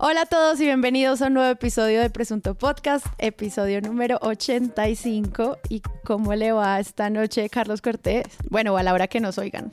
[0.00, 5.58] Hola a todos y bienvenidos a un nuevo episodio de Presunto Podcast, episodio número 85.
[5.68, 8.24] ¿Y cómo le va esta noche Carlos Cortés?
[8.48, 9.72] Bueno, a la hora que nos oigan.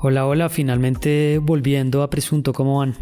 [0.00, 2.94] Hola, hola, finalmente volviendo a Presunto, ¿cómo van?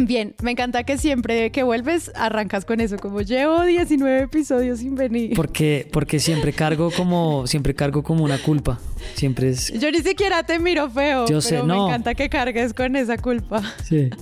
[0.00, 4.96] Bien, me encanta que siempre que vuelves arrancas con eso, como llevo 19 episodios sin
[4.96, 5.34] venir.
[5.36, 8.80] Porque, porque siempre cargo como, siempre cargo como una culpa.
[9.14, 9.72] Siempre es.
[9.78, 11.26] Yo ni siquiera te miro feo.
[11.28, 11.66] Yo sé, no.
[11.66, 13.62] Me encanta que cargues con esa culpa.
[13.84, 14.10] Sí.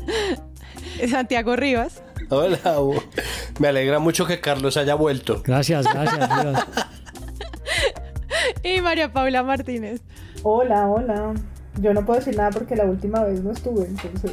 [1.10, 2.02] Santiago Rivas.
[2.28, 2.58] Hola,
[3.60, 5.42] me alegra mucho que Carlos haya vuelto.
[5.44, 6.28] Gracias, gracias,
[8.64, 10.00] y María Paula Martínez.
[10.42, 11.34] Hola, hola.
[11.80, 14.32] Yo no puedo decir nada porque la última vez no estuve, entonces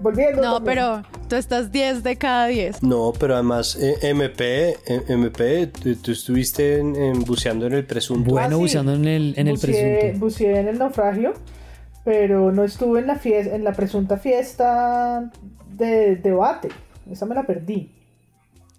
[0.00, 0.42] volviendo.
[0.42, 2.82] No, pero tú estás 10 de cada 10.
[2.82, 8.30] No, pero además eh, MP, eh, MP, tú, estuviste en, buceando en el presunto.
[8.30, 10.18] Bueno, ah, buceando en el, en el presunto.
[10.18, 11.34] Buceé en el naufragio,
[12.04, 15.30] pero no estuve en la fiesta, en la presunta fiesta
[15.76, 16.68] de debate.
[17.10, 17.90] Esa me la perdí.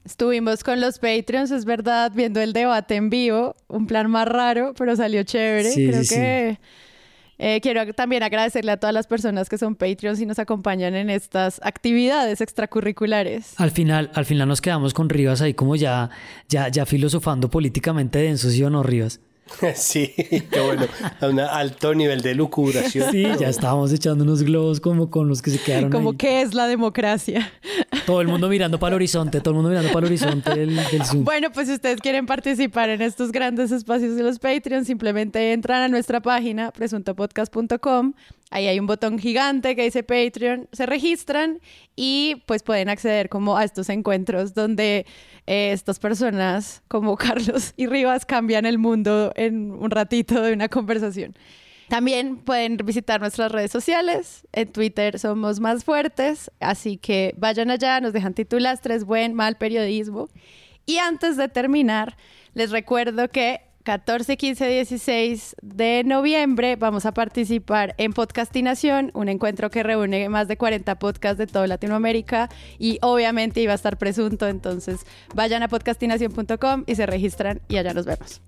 [0.03, 4.73] Estuvimos con los Patreons, es verdad, viendo el debate en vivo, un plan más raro,
[4.77, 5.73] pero salió chévere.
[5.73, 6.59] Creo que
[7.37, 11.09] eh, quiero también agradecerle a todas las personas que son Patreons y nos acompañan en
[11.09, 13.59] estas actividades extracurriculares.
[13.59, 16.11] Al final, al final nos quedamos con Rivas ahí como ya,
[16.49, 19.19] ya, ya filosofando políticamente denso, ¿sí o no, Rivas?
[19.75, 20.13] Sí,
[20.51, 20.87] qué bueno.
[21.19, 23.11] A un alto nivel de lucubración.
[23.11, 25.91] Sí, ya estábamos echando unos globos como con los que se quedaron.
[25.91, 27.51] Como que es la democracia.
[28.05, 30.79] Todo el mundo mirando para el horizonte, todo el mundo mirando para el horizonte del,
[31.05, 31.23] Zoom.
[31.23, 35.81] Bueno, pues si ustedes quieren participar en estos grandes espacios de los Patreons, simplemente entran
[35.81, 38.13] a nuestra página presuntopodcast.com.
[38.51, 41.59] Ahí hay un botón gigante que dice Patreon, se registran
[41.95, 45.05] y pues pueden acceder como a estos encuentros donde
[45.47, 50.69] eh, estas personas como Carlos y Rivas cambian el mundo en un ratito de una
[50.69, 51.35] conversación.
[51.87, 54.47] También pueden visitar nuestras redes sociales.
[54.53, 60.29] En Twitter somos más fuertes, así que vayan allá, nos dejan tres buen, mal periodismo.
[60.87, 62.17] Y antes de terminar,
[62.53, 69.69] les recuerdo que 14, 15, 16 de noviembre vamos a participar en Podcastinación, un encuentro
[69.69, 74.47] que reúne más de 40 podcasts de toda Latinoamérica y obviamente iba a estar presunto,
[74.47, 78.41] entonces vayan a podcastinación.com y se registran y allá nos vemos.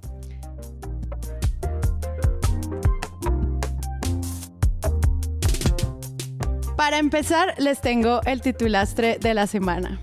[6.75, 9.99] Para empezar, les tengo el titulastre de la semana.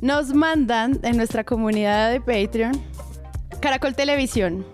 [0.00, 2.98] Nos mandan en nuestra comunidad de Patreon
[3.60, 4.64] Caracol Televisión.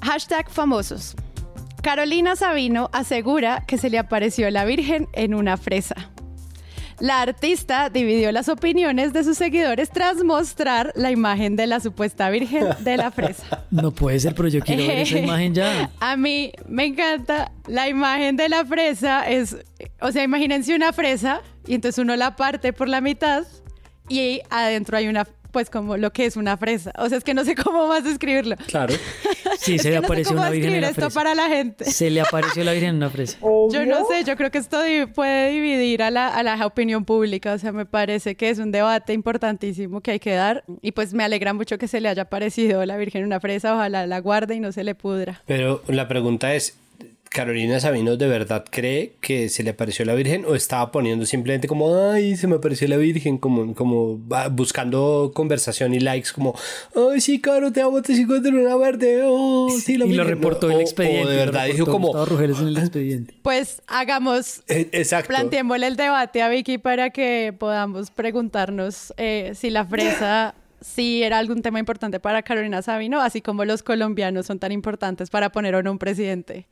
[0.00, 1.14] Hashtag famosos.
[1.82, 6.10] Carolina Sabino asegura que se le apareció la Virgen en una fresa.
[6.98, 12.30] La artista dividió las opiniones de sus seguidores tras mostrar la imagen de la supuesta
[12.30, 13.64] Virgen de la Fresa.
[13.70, 15.90] No puede ser, pero yo quiero ver esa imagen ya.
[16.00, 19.28] A mí me encanta la imagen de la fresa.
[19.28, 19.56] Es,
[20.00, 23.44] o sea, imagínense una fresa y entonces uno la parte por la mitad
[24.08, 26.92] y adentro hay una pues como lo que es una fresa.
[26.98, 28.56] O sea, es que no sé cómo más describirlo.
[28.66, 28.94] Claro.
[29.58, 31.06] Sí, se le apareció una virgen en una fresa.
[31.06, 31.84] esto para la gente.
[31.84, 33.38] Se le apareció la virgen en una fresa.
[33.70, 34.78] Yo no sé, yo creo que esto
[35.14, 37.52] puede dividir a la, a la opinión pública.
[37.52, 40.64] O sea, me parece que es un debate importantísimo que hay que dar.
[40.80, 43.74] Y pues me alegra mucho que se le haya aparecido la virgen en una fresa.
[43.74, 45.42] Ojalá la guarde y no se le pudra.
[45.46, 46.76] Pero la pregunta es,
[47.32, 51.66] Carolina Sabino de verdad cree que se le apareció la Virgen o estaba poniendo simplemente
[51.66, 54.18] como, ay, se me apareció la Virgen, como, como
[54.50, 56.54] buscando conversación y likes, como,
[56.94, 60.24] ay, sí, Caro, te amo, te sigo de una verde, oh, sí, la Y lo
[60.24, 61.24] reportó el expediente.
[61.24, 62.12] O, de verdad dijo como...
[62.26, 63.34] en el expediente.
[63.42, 65.28] Pues hagamos, eh, exacto.
[65.28, 71.38] planteémosle el debate a Vicky para que podamos preguntarnos eh, si la fresa sí era
[71.38, 75.74] algún tema importante para Carolina Sabino, así como los colombianos son tan importantes para poner
[75.74, 76.66] o no un presidente.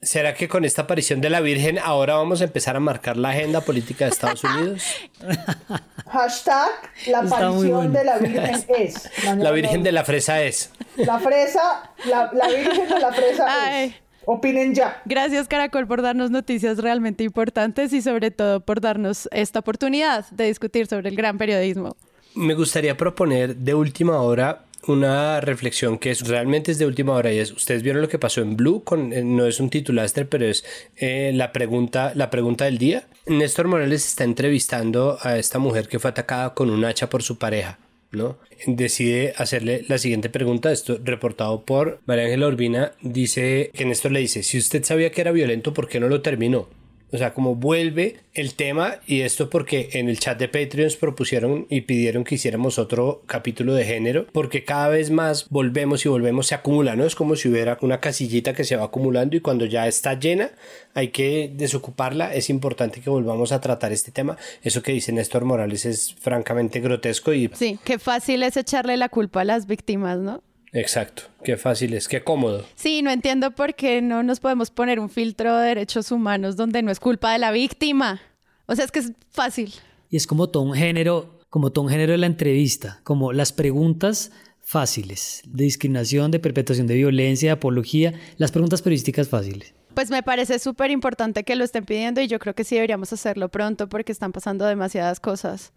[0.00, 3.30] ¿Será que con esta aparición de la Virgen ahora vamos a empezar a marcar la
[3.30, 4.84] agenda política de Estados Unidos?
[6.06, 6.70] Hashtag
[7.08, 9.10] la aparición de la Virgen es.
[9.24, 10.70] la Virgen de la Fresa es.
[10.96, 13.94] La fresa, la, Virgen de la Fresa es.
[14.24, 15.02] Opinen ya.
[15.04, 20.44] Gracias Caracol por darnos noticias realmente importantes y sobre todo por darnos esta oportunidad de
[20.44, 21.96] discutir sobre el gran periodismo.
[22.36, 27.32] Me gustaría proponer de última hora una reflexión que es, realmente es de última hora
[27.32, 30.24] y es, ustedes vieron lo que pasó en Blue, con, eh, no es un titulastre,
[30.24, 30.64] pero es
[30.96, 33.06] eh, la, pregunta, la pregunta del día.
[33.26, 37.38] Néstor Morales está entrevistando a esta mujer que fue atacada con un hacha por su
[37.38, 37.78] pareja.
[38.10, 38.38] ¿no?
[38.66, 44.20] Decide hacerle la siguiente pregunta, esto reportado por María Ángela Urbina, dice que Néstor le
[44.20, 46.68] dice, si usted sabía que era violento, ¿por qué no lo terminó?
[47.10, 51.66] O sea, como vuelve el tema y esto porque en el chat de Patreons propusieron
[51.68, 56.46] y pidieron que hiciéramos otro capítulo de género porque cada vez más volvemos y volvemos,
[56.46, 57.04] se acumula, ¿no?
[57.04, 60.50] Es como si hubiera una casillita que se va acumulando y cuando ya está llena
[60.94, 62.34] hay que desocuparla.
[62.34, 64.36] Es importante que volvamos a tratar este tema.
[64.62, 67.50] Eso que dice Néstor Morales es francamente grotesco y...
[67.54, 70.42] Sí, qué fácil es echarle la culpa a las víctimas, ¿no?
[70.72, 72.64] Exacto, qué fácil es, qué cómodo.
[72.74, 76.82] Sí, no entiendo por qué no nos podemos poner un filtro de derechos humanos donde
[76.82, 78.20] no es culpa de la víctima.
[78.66, 79.72] O sea, es que es fácil.
[80.10, 83.52] Y es como todo un género, como todo un género de la entrevista, como las
[83.52, 84.30] preguntas
[84.60, 89.72] fáciles, de discriminación, de perpetuación de violencia, de apología, las preguntas periodísticas fáciles.
[89.94, 93.12] Pues me parece súper importante que lo estén pidiendo y yo creo que sí deberíamos
[93.12, 95.72] hacerlo pronto porque están pasando demasiadas cosas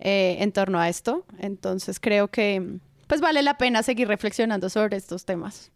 [0.00, 1.24] eh, en torno a esto.
[1.38, 2.80] Entonces creo que
[3.12, 5.70] pues vale la pena seguir reflexionando sobre estos temas.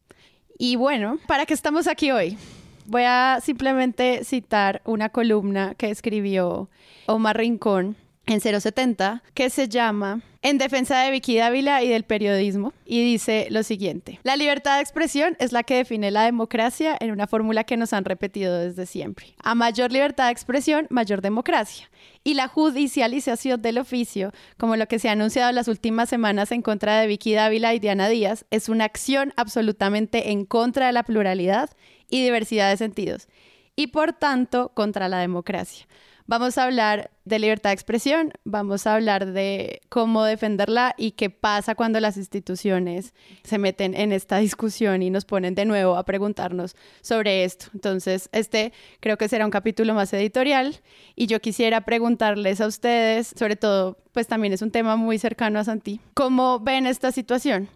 [0.56, 2.38] Y bueno, ¿para qué estamos aquí hoy?
[2.86, 6.70] Voy a simplemente citar una columna que escribió
[7.04, 7.94] Omar Rincón
[8.26, 13.46] en 070 que se llama En defensa de Vicky Dávila y del periodismo y dice
[13.50, 14.20] lo siguiente.
[14.24, 17.92] La libertad de expresión es la que define la democracia en una fórmula que nos
[17.92, 19.34] han repetido desde siempre.
[19.42, 21.88] A mayor libertad de expresión, mayor democracia.
[22.24, 26.62] Y la judicialización del oficio, como lo que se ha anunciado las últimas semanas en
[26.62, 31.04] contra de Vicky Dávila y Diana Díaz, es una acción absolutamente en contra de la
[31.04, 31.70] pluralidad
[32.10, 33.28] y diversidad de sentidos
[33.76, 35.86] y por tanto contra la democracia.
[36.28, 41.30] Vamos a hablar de libertad de expresión, vamos a hablar de cómo defenderla y qué
[41.30, 43.14] pasa cuando las instituciones
[43.44, 47.66] se meten en esta discusión y nos ponen de nuevo a preguntarnos sobre esto.
[47.74, 50.80] Entonces, este creo que será un capítulo más editorial
[51.14, 55.60] y yo quisiera preguntarles a ustedes, sobre todo, pues también es un tema muy cercano
[55.60, 57.68] a Santi, ¿cómo ven esta situación?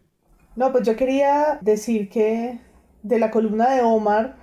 [0.56, 2.58] No, pues yo quería decir que
[3.05, 4.40] de la columna de Omar,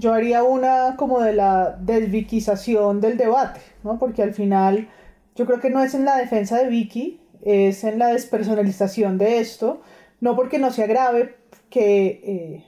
[0.00, 3.98] yo haría una como de la desviquización del debate, ¿no?
[3.98, 4.88] Porque al final
[5.36, 9.38] yo creo que no es en la defensa de Vicky, es en la despersonalización de
[9.38, 9.82] esto,
[10.20, 11.36] no porque no sea grave
[11.68, 12.64] que eh,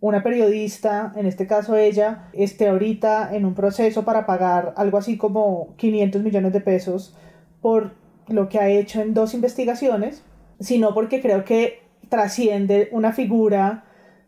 [0.00, 5.16] una periodista, en este caso ella, esté ahorita en un proceso para pagar algo así
[5.16, 7.16] como 500 millones de pesos
[7.60, 7.94] por
[8.28, 10.22] lo que ha hecho en dos investigaciones,
[10.60, 13.85] sino porque creo que trasciende una figura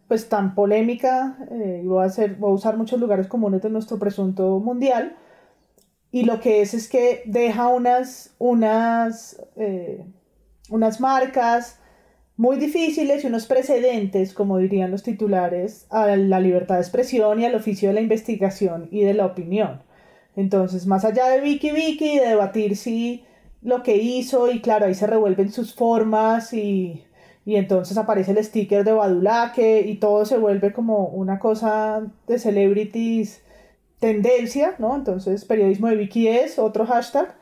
[0.09, 3.71] pues tan polémica, eh, y voy a, hacer, voy a usar muchos lugares comunes de
[3.71, 5.17] nuestro presunto mundial,
[6.11, 10.05] y lo que es es que deja unas, unas, eh,
[10.71, 11.79] unas marcas
[12.39, 17.45] muy difíciles y unos precedentes, como dirían los titulares, a la libertad de expresión y
[17.45, 19.83] al oficio de la investigación y de la opinión.
[20.37, 23.25] Entonces, más allá de Vicky Vicky, de debatir si
[23.61, 27.05] lo que hizo, y claro, ahí se revuelven sus formas y
[27.49, 32.39] y entonces aparece el sticker de Badulaque y todo se vuelve como una cosa de
[32.39, 33.43] celebrities
[33.99, 34.95] tendencia, ¿no?
[34.95, 37.35] Entonces, periodismo de Vicky es otro hashtag.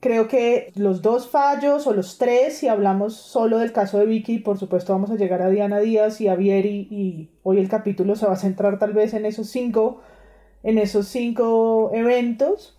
[0.00, 4.36] Creo que los dos fallos o los tres, si hablamos solo del caso de Vicky,
[4.36, 8.16] por supuesto vamos a llegar a Diana Díaz y a Vieri y hoy el capítulo
[8.16, 10.02] se va a centrar tal vez en esos cinco,
[10.62, 12.78] en esos cinco eventos.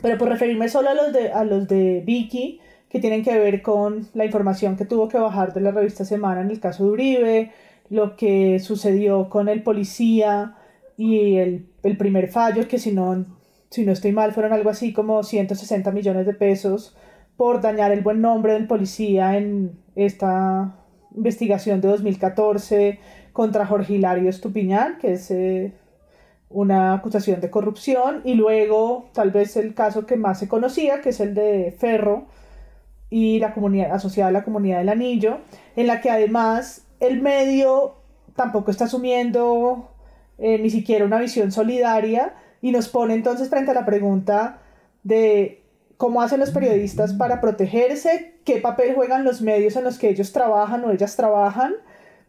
[0.00, 2.60] Pero por referirme solo a los de, a los de Vicky,
[2.96, 6.40] que tienen que ver con la información que tuvo que bajar de la revista Semana
[6.40, 7.52] en el caso de Uribe,
[7.90, 10.54] lo que sucedió con el policía
[10.96, 13.26] y el, primer fallo, que si no,
[13.68, 16.96] si no estoy mal, fueron algo así como 160 millones de pesos
[17.36, 20.74] por dañar el buen nombre del policía en esta
[21.14, 22.98] investigación de 2014
[23.34, 25.74] contra Jorge Hilario Estupiñán, que es eh,
[26.48, 31.10] una acusación de corrupción, y luego tal vez el caso que más se conocía, que
[31.10, 32.24] es el de Ferro,
[33.10, 35.38] y la comunidad asociada a la comunidad del anillo,
[35.76, 37.96] en la que además el medio
[38.34, 39.90] tampoco está asumiendo
[40.38, 44.58] eh, ni siquiera una visión solidaria y nos pone entonces frente a la pregunta
[45.02, 45.62] de
[45.96, 50.32] cómo hacen los periodistas para protegerse, qué papel juegan los medios en los que ellos
[50.32, 51.74] trabajan o ellas trabajan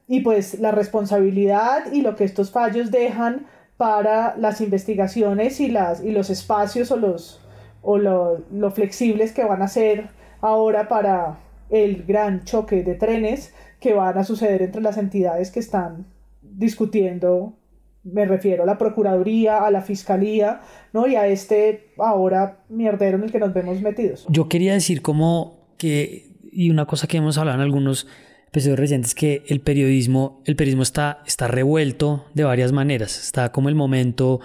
[0.08, 6.04] y pues la responsabilidad y lo que estos fallos dejan para las investigaciones y, las,
[6.04, 7.42] y los espacios o, los,
[7.82, 10.10] o lo, lo flexibles que van a ser
[10.42, 11.40] ahora para
[11.70, 16.06] el gran choque de trenes que van a suceder entre las entidades que están
[16.42, 17.54] discutiendo
[18.14, 20.62] me refiero a la Procuraduría, a la Fiscalía,
[20.94, 21.08] ¿no?
[21.08, 24.26] Y a este ahora mierdero en el que nos vemos metidos.
[24.30, 28.08] Yo quería decir como que, y una cosa que hemos hablado en algunos
[28.48, 33.20] episodios recientes, que el periodismo, el periodismo está, está revuelto de varias maneras.
[33.20, 34.40] Está como el momento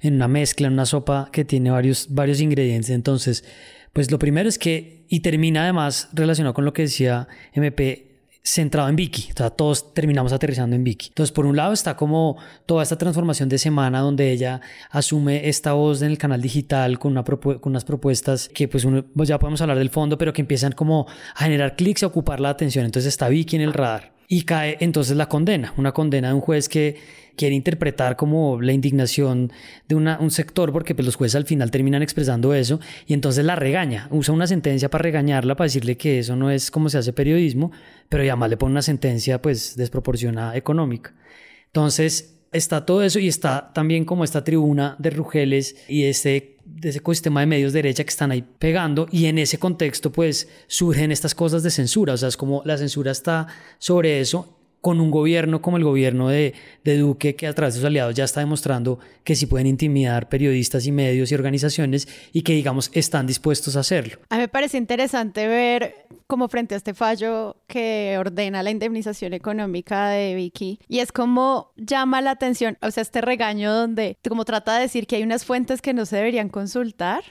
[0.00, 2.90] en una mezcla, en una sopa que tiene varios, varios ingredientes.
[2.90, 3.44] Entonces,
[3.92, 8.10] pues lo primero es que, y termina además relacionado con lo que decía MP,
[8.42, 9.30] centrado en Vicky.
[9.32, 11.08] O sea, todos terminamos aterrizando en Vicky.
[11.08, 15.72] Entonces, por un lado está como toda esta transformación de semana donde ella asume esta
[15.72, 19.38] voz en el canal digital con, una con unas propuestas que pues, uno, pues ya
[19.38, 22.50] podemos hablar del fondo, pero que empiezan como a generar clics y a ocupar la
[22.50, 22.84] atención.
[22.84, 24.12] Entonces está Vicky en el radar.
[24.32, 26.96] Y cae entonces la condena, una condena de un juez que
[27.40, 29.50] quiere interpretar como la indignación
[29.88, 33.56] de un sector, porque pues, los jueces al final terminan expresando eso, y entonces la
[33.56, 37.14] regaña, usa una sentencia para regañarla, para decirle que eso no es como se hace
[37.14, 37.72] periodismo,
[38.10, 41.14] pero además le pone una sentencia pues desproporcionada económica.
[41.68, 46.90] Entonces está todo eso y está también como esta tribuna de Rugeles y ese, de
[46.90, 51.10] ese ecosistema de medios derecha que están ahí pegando y en ese contexto pues surgen
[51.10, 53.46] estas cosas de censura, o sea, es como la censura está
[53.78, 57.86] sobre eso con un gobierno como el gobierno de, Duque, que a través de sus
[57.86, 62.52] aliados ya está demostrando que sí pueden intimidar periodistas y medios y organizaciones y que,
[62.52, 64.18] digamos, están dispuestos a hacerlo.
[64.30, 69.34] A mí me parece interesante ver cómo frente a este fallo que ordena la indemnización
[69.34, 74.44] económica de Vicky, y es como llama la atención, o sea, este regaño donde como
[74.44, 77.22] trata de decir que hay unas fuentes que no se deberían consultar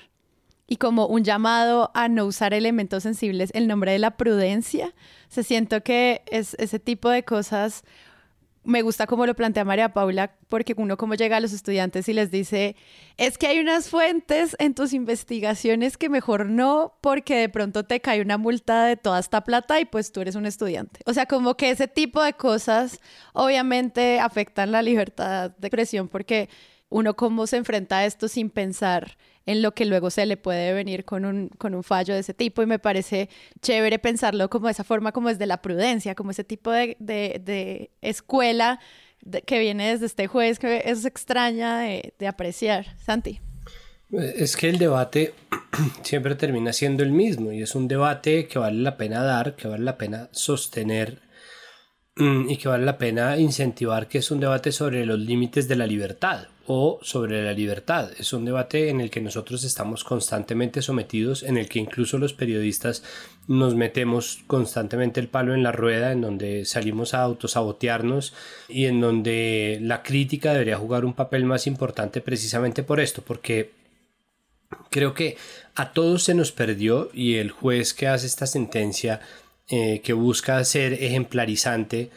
[0.70, 4.94] y como un llamado a no usar elementos sensibles el nombre de la prudencia.
[5.28, 7.84] Se siento que es ese tipo de cosas
[8.64, 12.14] me gusta como lo plantea María Paula, porque uno como llega a los estudiantes y
[12.14, 12.76] les dice,
[13.18, 18.00] es que hay unas fuentes en tus investigaciones que mejor no, porque de pronto te
[18.00, 21.00] cae una multa de toda esta plata y pues tú eres un estudiante.
[21.06, 23.00] O sea, como que ese tipo de cosas
[23.34, 26.50] obviamente afectan la libertad de expresión, porque
[26.90, 29.18] uno cómo se enfrenta a esto sin pensar
[29.50, 32.36] en lo que luego se le puede venir con un, con un fallo de ese
[32.36, 33.29] tipo y me parece
[33.63, 37.89] chévere pensarlo como de esa forma, como desde la prudencia, como ese tipo de, de,
[38.01, 38.79] escuela
[39.48, 42.96] que viene desde este juez, que es extraña de, de apreciar.
[43.03, 43.41] Santi.
[44.12, 45.34] Es que el debate
[46.03, 49.68] siempre termina siendo el mismo y es un debate que vale la pena dar, que
[49.68, 51.18] vale la pena sostener
[52.20, 55.88] y que vale la pena incentivar, que es un debate sobre los límites de la
[55.88, 58.12] libertad o sobre la libertad.
[58.20, 62.34] Es un debate en el que nosotros estamos constantemente sometidos, en el que incluso los
[62.34, 63.04] periodistas
[63.48, 68.34] nos metemos constantemente el palo en la rueda, en donde salimos a autosabotearnos
[68.68, 73.72] y en donde la crítica debería jugar un papel más importante precisamente por esto, porque
[74.90, 75.38] creo que
[75.74, 79.22] a todos se nos perdió y el juez que hace esta sentencia
[79.70, 82.10] eh, que busca ser ejemplarizante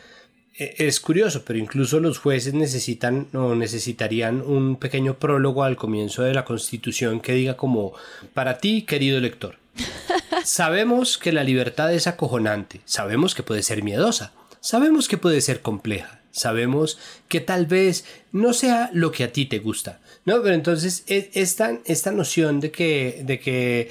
[0.58, 6.22] e, es curioso, pero incluso los jueces necesitan o necesitarían un pequeño prólogo al comienzo
[6.22, 7.92] de la Constitución que diga como
[8.34, 9.56] para ti, querido lector.
[10.44, 15.60] Sabemos que la libertad es acojonante, sabemos que puede ser miedosa, sabemos que puede ser
[15.60, 20.00] compleja, sabemos que tal vez no sea lo que a ti te gusta.
[20.24, 23.90] No, pero entonces e, esta, esta noción de que, de que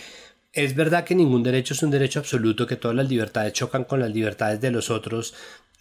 [0.54, 4.00] es verdad que ningún derecho es un derecho absoluto, que todas las libertades chocan con
[4.00, 5.34] las libertades de los otros,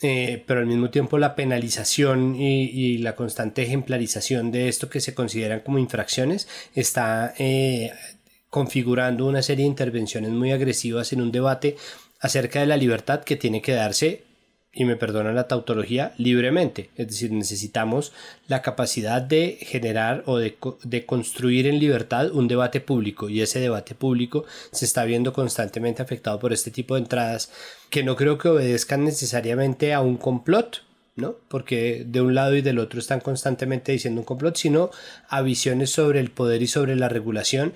[0.03, 5.15] eh, pero al mismo tiempo la penalización y, la constante ejemplarización de esto que se
[5.15, 7.93] consideran como infracciones está eh,
[8.49, 11.77] configurando una serie de intervenciones muy agresivas en un debate
[12.21, 14.30] acerca de la libertad que tiene que darse
[14.73, 16.91] y me perdona la tautología, libremente.
[16.97, 18.13] Es decir, necesitamos
[18.47, 23.59] la capacidad de generar o de, de, construir en libertad un debate público y ese
[23.59, 27.51] debate público se está viendo constantemente afectado por este tipo de entradas
[27.91, 30.85] que no creo que obedezcan necesariamente a un complot,
[31.17, 31.35] ¿no?
[31.49, 34.91] Porque de un lado y del otro están constantemente diciendo un complot, sino
[35.29, 37.73] a visiones sobre el poder y sobre la regulación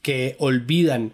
[0.00, 1.12] que olvidan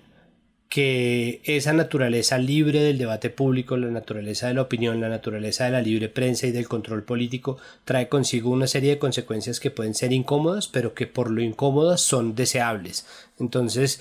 [0.75, 5.71] que esa naturaleza libre del debate público, la naturaleza de la opinión, la naturaleza de
[5.71, 9.95] la libre prensa y del control político trae consigo una serie de consecuencias que pueden
[9.95, 13.07] ser incómodas, pero que por lo incómodas son deseables.
[13.39, 14.01] Entonces,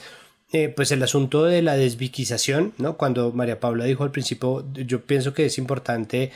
[0.52, 2.98] eh, pues el asunto de la desviquización, ¿no?
[2.98, 6.32] Cuando María Paula dijo al principio, yo pienso que es importante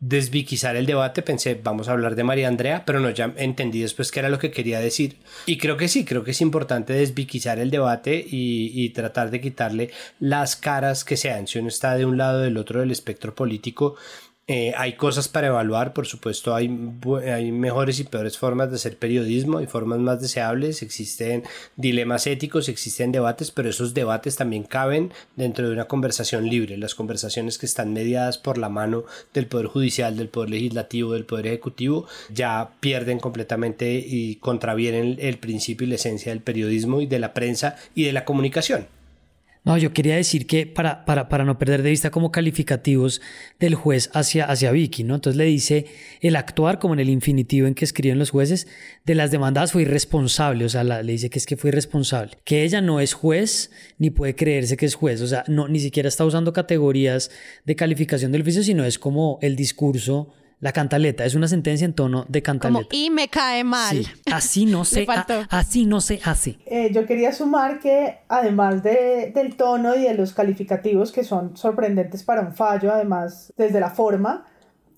[0.00, 4.10] desviquizar el debate, pensé, vamos a hablar de María Andrea, pero no, ya entendí después
[4.10, 5.16] qué era lo que quería decir.
[5.46, 9.40] Y creo que sí, creo que es importante desviquizar el debate y, y tratar de
[9.40, 11.46] quitarle las caras que sean.
[11.46, 13.96] Si uno está de un lado o del otro del espectro político,
[14.48, 16.70] eh, hay cosas para evaluar, por supuesto, hay,
[17.26, 21.42] hay mejores y peores formas de hacer periodismo, hay formas más deseables, existen
[21.74, 26.94] dilemas éticos, existen debates, pero esos debates también caben dentro de una conversación libre, las
[26.94, 31.48] conversaciones que están mediadas por la mano del Poder Judicial, del Poder Legislativo, del Poder
[31.48, 37.18] Ejecutivo, ya pierden completamente y contravienen el principio y la esencia del periodismo y de
[37.18, 38.86] la prensa y de la comunicación.
[39.66, 43.20] No, yo quería decir que para, para, para, no perder de vista como calificativos
[43.58, 45.16] del juez hacia, hacia Vicky, ¿no?
[45.16, 45.86] Entonces le dice
[46.20, 48.68] el actuar, como en el infinitivo en que escriben los jueces,
[49.04, 52.62] de las demandadas fue irresponsable, o sea, le dice que es que fue irresponsable, que
[52.62, 56.08] ella no es juez ni puede creerse que es juez, o sea, no, ni siquiera
[56.08, 57.32] está usando categorías
[57.64, 61.92] de calificación del oficio, sino es como el discurso la cantaleta es una sentencia en
[61.92, 62.88] tono de cantaleta.
[62.90, 64.06] y me cae mal.
[64.32, 65.06] así no se,
[65.50, 66.58] así no se hace.
[66.66, 71.56] Eh, yo quería sumar que además de, del tono y de los calificativos que son
[71.56, 74.46] sorprendentes para un fallo, además desde la forma,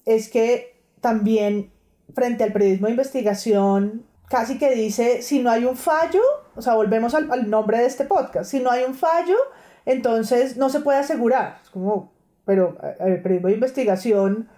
[0.04, 1.70] es que también
[2.14, 6.20] frente al periodismo de investigación casi que dice, si no hay un fallo,
[6.54, 9.36] o sea, volvemos al, al nombre de este podcast, si no hay un fallo,
[9.86, 11.58] entonces no se puede asegurar.
[11.62, 12.12] Es como,
[12.44, 14.48] pero eh, el periodismo de investigación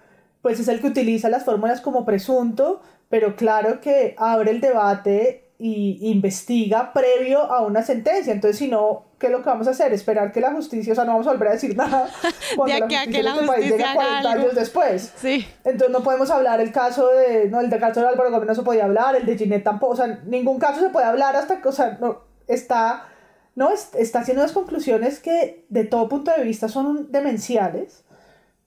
[0.41, 5.51] pues es el que utiliza las fórmulas como presunto, pero claro que abre el debate
[5.63, 8.33] y investiga previo a una sentencia.
[8.33, 9.93] Entonces, si no, ¿qué es lo que vamos a hacer?
[9.93, 12.09] Esperar que la justicia, o sea, no vamos a volver a decir nada
[12.55, 15.13] cuando la justicia, que la este país llega 40 años después.
[15.17, 15.45] Sí.
[15.63, 18.55] Entonces, no podemos hablar el caso de, no, el de caso de Álvaro Gómez no
[18.55, 21.61] se podía hablar, el de Ginette tampoco, o sea, ningún caso se puede hablar hasta
[21.61, 23.05] que, o sea, no, está,
[23.53, 28.03] no, está haciendo unas conclusiones que de todo punto de vista son demenciales,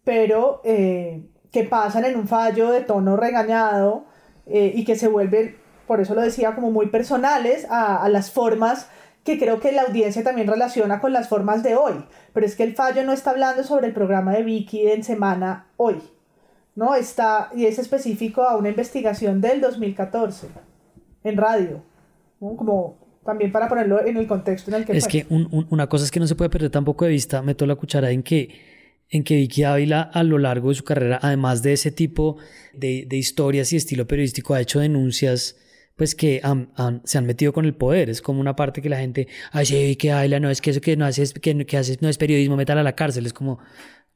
[0.04, 0.60] pero...
[0.62, 4.06] Eh, que pasan en un fallo de tono regañado
[4.46, 5.56] eh, y que se vuelven,
[5.86, 8.88] por eso lo decía, como muy personales a, las formas
[9.22, 12.04] que creo que la audiencia también relaciona con las formas de hoy.
[12.32, 15.68] Pero es que el fallo no está hablando sobre el programa de Vicky en semana
[15.76, 16.02] hoy,
[16.74, 16.96] ¿no?
[16.96, 20.48] Está, y es específico a una investigación del 2014
[21.22, 21.84] en radio,
[22.40, 24.96] como también para ponerlo en el contexto en el que...
[24.96, 27.76] Es que una cosa es que no se puede perder tampoco de vista, meto la
[27.76, 28.73] cuchara en que
[29.10, 32.38] en que Vicky Ávila a lo largo de su carrera, además de ese tipo
[32.72, 35.56] de, historias y estilo periodístico, ha hecho denuncias
[35.96, 36.42] pues que
[37.04, 38.10] se han metido con el poder.
[38.10, 40.80] Es como una parte que la gente, ay, sí, Vicky Ávila, no, es que eso
[40.80, 43.26] que no hace, que, que hace no es periodismo, métala a la cárcel.
[43.26, 43.60] Es como,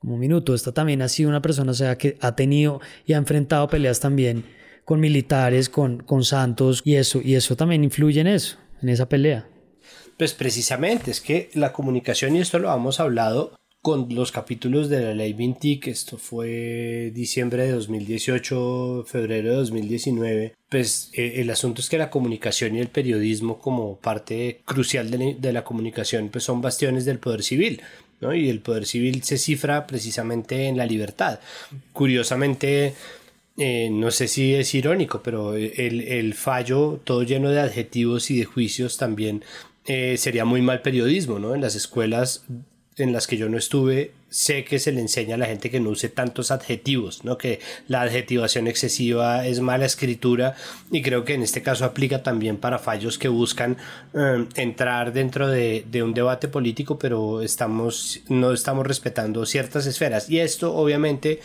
[0.02, 0.54] un minuto.
[0.54, 4.45] Esta también ha sido una persona, que ha tenido y ha enfrentado peleas también
[4.85, 9.09] con militares, con, con santos, y eso, y eso también influye en eso, en esa
[9.09, 9.47] pelea.
[10.16, 15.00] Pues precisamente, es que la comunicación, y esto lo hemos hablado, con los capítulos de
[15.00, 21.80] la ley Vintic, esto fue diciembre de 2018, febrero de 2019, pues eh, el asunto
[21.80, 26.61] es que la comunicación y el periodismo como parte crucial de la, comunicación pues son
[26.61, 27.82] bastiones del poder civil.
[28.20, 28.35] ¿no?
[28.35, 31.38] Y el poder civil se cifra precisamente en la libertad.
[31.92, 32.94] Curiosamente,
[33.56, 38.38] eh, no sé si es irónico, pero el, el, fallo, todo lleno de adjetivos y
[38.38, 39.45] de juicios, también
[39.86, 41.54] eh, sería muy mal periodismo, ¿no?
[41.54, 42.45] En las escuelas
[42.99, 45.80] en las que yo no estuve, sé que se le enseña a la gente que
[45.80, 47.39] no use tantos adjetivos, ¿no?
[47.39, 50.54] que la adjetivación excesiva es mala escritura
[50.91, 53.76] y creo que en este caso aplica también para fallos que buscan
[54.15, 60.28] eh, entrar dentro de, de, un debate político, pero estamos, no estamos respetando ciertas esferas.
[60.28, 61.41] Y esto obviamente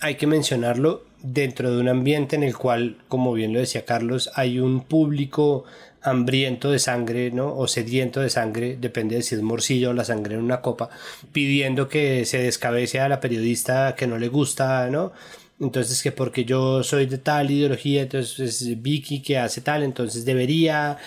[0.00, 4.30] hay que mencionarlo dentro de un ambiente en el cual, como bien lo decía Carlos,
[4.34, 5.64] hay un público
[6.04, 7.56] hambriento de sangre, ¿no?
[7.56, 10.90] O sediento de sangre, depende de si es morcillo o la sangre en una copa,
[11.32, 15.12] pidiendo que se descabece a la periodista que no le gusta, ¿no?
[15.60, 20.24] Entonces que porque yo soy de tal ideología, entonces es Vicky que hace tal, entonces
[20.24, 20.98] debería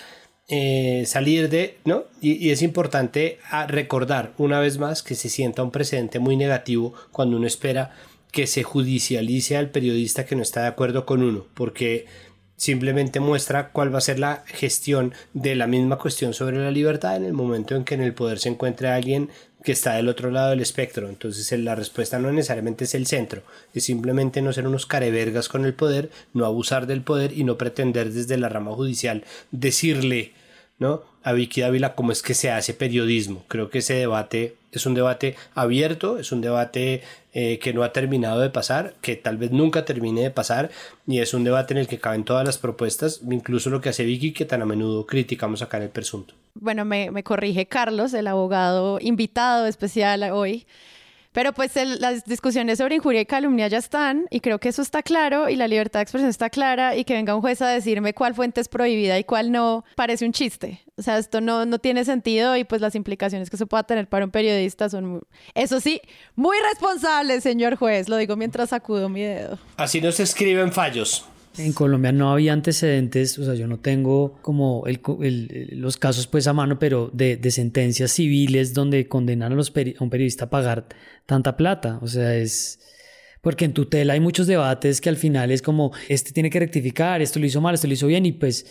[0.48, 2.04] eh, salir de, ¿no?
[2.20, 7.36] Y, es importante recordar una vez más que se sienta un precedente muy negativo cuando
[7.36, 7.94] uno espera
[8.32, 12.06] que se judicialice al periodista que no está de acuerdo con uno, porque
[12.58, 17.16] simplemente muestra cuál va a ser la gestión de la misma cuestión sobre la libertad
[17.16, 19.30] en el momento en que en el poder se encuentre alguien
[19.62, 21.08] que está del otro lado del espectro.
[21.08, 23.42] Entonces la respuesta no necesariamente es el centro,
[23.74, 27.56] es simplemente no ser unos carevergas con el poder, no abusar del poder y no
[27.56, 30.32] pretender desde la rama judicial decirle
[30.80, 31.02] ¿no?
[31.22, 33.44] a Vicky Dávila cómo es que se hace periodismo.
[33.46, 37.02] Creo que ese debate es un debate abierto, es un debate
[37.32, 40.70] eh, que no ha terminado de pasar, que tal vez nunca termine de pasar,
[41.06, 44.04] y es un debate en el que caben todas las propuestas, incluso lo que hace
[44.04, 46.34] Vicky, que tan a menudo criticamos acá en el presunto.
[46.54, 50.66] Bueno, me, me corrige Carlos, el abogado invitado especial hoy.
[51.32, 55.02] Pero pues las discusiones sobre injuria y calumnia ya están y creo que eso está
[55.02, 58.14] claro y la libertad de expresión está clara y que venga un juez a decirme
[58.14, 60.80] cuál fuente es prohibida y cuál no, parece un chiste.
[60.96, 64.08] O sea, esto no, no tiene sentido y pues las implicaciones que se pueda tener
[64.08, 65.22] para un periodista son,
[65.54, 66.00] eso sí,
[66.34, 68.08] muy responsables, señor juez.
[68.08, 69.58] Lo digo mientras sacudo mi dedo.
[69.76, 71.24] Así no se escriben fallos.
[71.58, 76.52] En Colombia no había antecedentes, o sea, yo no tengo como los casos pues a
[76.52, 80.86] mano, pero de, sentencias civiles donde condenan a, los a un periodista a pagar
[81.26, 81.98] tanta plata.
[82.00, 82.80] O sea, es...
[83.40, 87.22] Porque en tutela hay muchos debates que al final es como, este tiene que rectificar,
[87.22, 88.66] esto lo hizo mal, esto lo hizo bien, y pues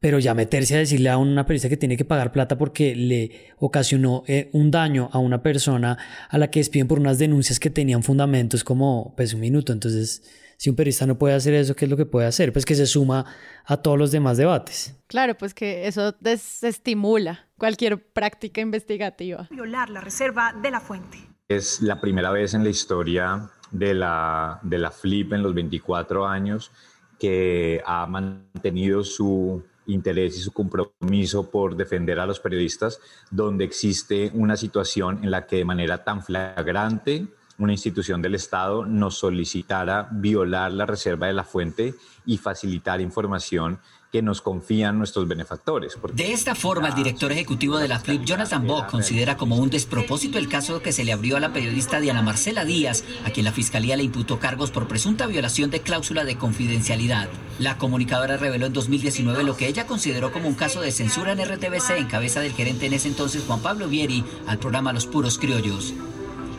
[0.00, 3.52] pero ya meterse a decirle a una periodista que tiene que pagar plata porque le
[3.58, 7.70] ocasionó eh, un daño a una persona a la que despiden por unas denuncias que
[7.70, 9.72] tenían fundamentos como pues un minuto.
[9.72, 10.22] Entonces,
[10.56, 12.52] si un periodista no puede hacer eso, ¿qué es lo que puede hacer?
[12.52, 13.26] Pues que se suma
[13.64, 14.94] a todos los demás debates.
[15.08, 19.48] Claro, pues que eso desestimula cualquier práctica investigativa.
[19.50, 21.18] Violar la reserva de la fuente.
[21.48, 26.26] Es la primera vez en la historia de la, de la FLIP en los 24
[26.26, 26.70] años
[27.18, 34.30] que ha mantenido su interés y su compromiso por defender a los periodistas, donde existe
[34.34, 37.26] una situación en la que de manera tan flagrante
[37.58, 43.80] una institución del Estado nos solicitara violar la reserva de la fuente y facilitar información
[44.12, 45.98] que nos confían nuestros benefactores.
[46.14, 50.38] De esta forma, el director ejecutivo de la FLIP, Jonathan Bock, considera como un despropósito
[50.38, 53.52] el caso que se le abrió a la periodista Diana Marcela Díaz, a quien la
[53.52, 57.28] fiscalía le imputó cargos por presunta violación de cláusula de confidencialidad.
[57.58, 61.44] La comunicadora reveló en 2019 lo que ella consideró como un caso de censura en
[61.44, 65.38] RTBC en cabeza del gerente en ese entonces Juan Pablo Vieri al programa Los Puros
[65.38, 65.92] Criollos.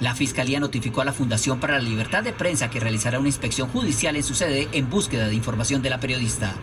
[0.02, 3.68] La Fiscalía notificó a la Fundación para la Libertad de Prensa que realizará una inspección
[3.70, 6.56] judicial en su sede en búsqueda de información de la periodista.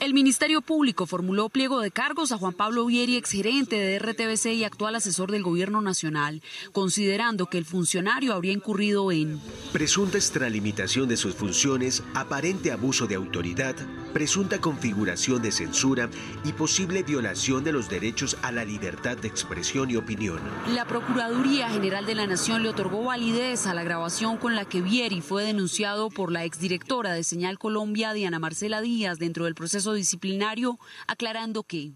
[0.00, 4.62] El Ministerio Público formuló pliego de cargos a Juan Pablo Vieri, exgerente de RTBC y
[4.62, 9.40] actual asesor del Gobierno Nacional, considerando que el funcionario habría incurrido en
[9.72, 13.74] presunta extralimitación de sus funciones, aparente abuso de autoridad,
[14.12, 16.08] presunta configuración de censura
[16.44, 20.38] y posible violación de los derechos a la libertad de expresión y opinión.
[20.74, 24.80] La Procuraduría General de la Nación le otorgó validez a la grabación con la que
[24.80, 29.87] Vieri fue denunciado por la exdirectora de Señal Colombia, Diana Marcela Díaz, dentro del proceso
[29.92, 31.92] disciplinario, aclarando que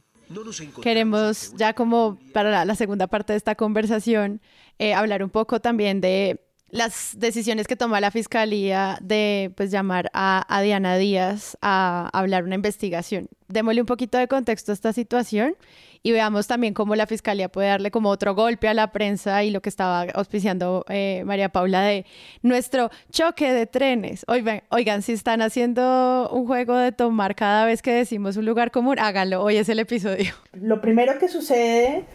[0.82, 4.40] Queremos ya como para la segunda parte de esta conversación
[4.78, 6.40] eh, hablar un poco también de
[6.72, 12.54] las decisiones que toma la fiscalía de pues llamar a, Diana Díaz a hablar una
[12.54, 13.28] investigación.
[13.48, 15.54] Démosle un poquito de contexto a esta situación
[16.02, 19.50] y veamos también cómo la fiscalía puede darle como otro golpe a la prensa y
[19.50, 22.06] lo que estaba auspiciando eh, María Paula de
[22.40, 24.24] nuestro choque de trenes.
[24.26, 28.70] Oigan, oigan, si están haciendo un juego de tomar cada vez que decimos un lugar
[28.70, 29.42] común, háganlo.
[29.42, 30.32] Hoy es el episodio.
[30.54, 32.06] Lo primero que sucede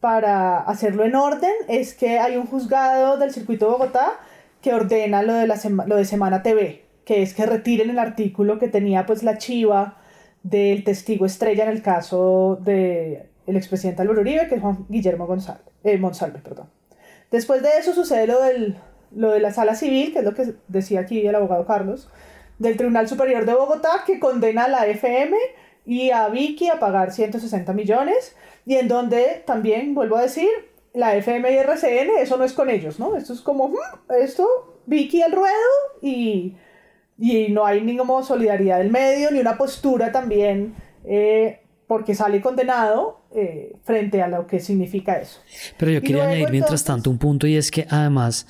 [0.00, 4.12] para hacerlo en orden es que hay un juzgado del circuito de Bogotá
[4.60, 5.56] que ordena lo de, la
[5.86, 9.98] lo de Semana TV, que es que retiren el artículo que tenía pues la chiva
[10.42, 15.26] del testigo estrella en el caso de el expresidente Álvaro Uribe, que es Juan Guillermo
[15.26, 16.40] González, eh, Monsalve.
[16.40, 16.68] Perdón.
[17.30, 18.76] Después de eso sucede lo, del,
[19.14, 22.10] lo de la sala civil, que es lo que decía aquí el abogado Carlos,
[22.58, 25.36] del Tribunal Superior de Bogotá, que condena a la FM
[25.86, 28.36] y a Vicky a pagar 160 millones,
[28.68, 30.50] y en donde también, vuelvo a decir,
[30.92, 33.16] la FM y RCN, eso no es con ellos, ¿no?
[33.16, 34.46] Esto es como, hmm, esto,
[34.84, 35.54] Vicky al ruedo
[36.02, 36.54] y,
[37.18, 40.74] y no hay ninguna solidaridad del medio, ni una postura también
[41.06, 45.40] eh, porque sale condenado eh, frente a lo que significa eso.
[45.78, 48.46] Pero yo quería añadir mientras tanto un punto y es que además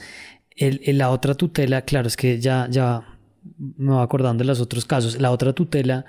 [0.57, 3.07] el, la otra tutela, claro, es que ya, ya
[3.57, 6.07] me voy acordando de los otros casos, la otra tutela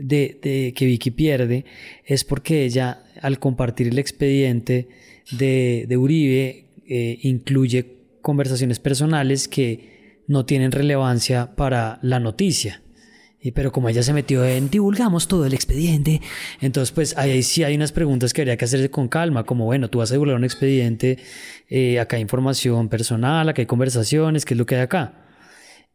[0.00, 1.64] de, que Vicky pierde
[2.04, 4.88] es porque ella al compartir el expediente
[5.30, 12.82] de, de Uribe eh, incluye conversaciones personales que no tienen relevancia para la noticia.
[13.42, 16.20] Y, pero como ella se metió en divulgamos todo el expediente,
[16.60, 19.88] entonces pues ahí sí hay unas preguntas que habría que hacerse con calma, como bueno,
[19.88, 21.18] tú vas a divulgar un expediente,
[21.68, 25.24] eh, acá hay información personal, acá hay conversaciones, ¿qué es lo que hay acá?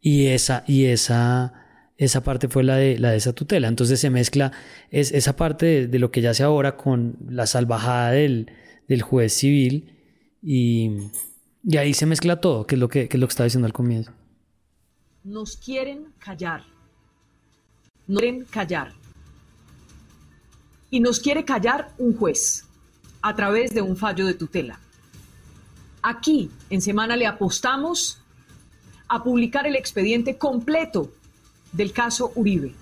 [0.00, 1.65] Y esa, y esa,
[1.98, 4.52] esa parte fue la de, la de esa tutela, entonces se mezcla
[4.90, 8.50] es, esa parte de, lo que ya hace ahora con la salvajada del,
[8.88, 9.92] del juez civil
[10.42, 10.90] y,
[11.64, 13.66] y, ahí se mezcla todo, que es lo que, que es lo que estaba diciendo
[13.66, 14.12] al comienzo.
[15.24, 16.62] Nos quieren callar
[18.06, 18.92] no quieren callar.
[20.90, 22.64] Y nos quiere callar un juez
[23.22, 24.78] a través de un fallo de tutela.
[26.02, 28.20] Aquí, en semana, le apostamos
[29.08, 31.12] a publicar el expediente completo
[31.76, 32.74] del caso Uribe.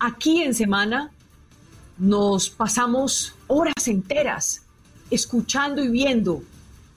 [0.00, 1.12] Aquí en semana
[1.96, 4.62] nos pasamos horas enteras
[5.10, 6.42] escuchando y viendo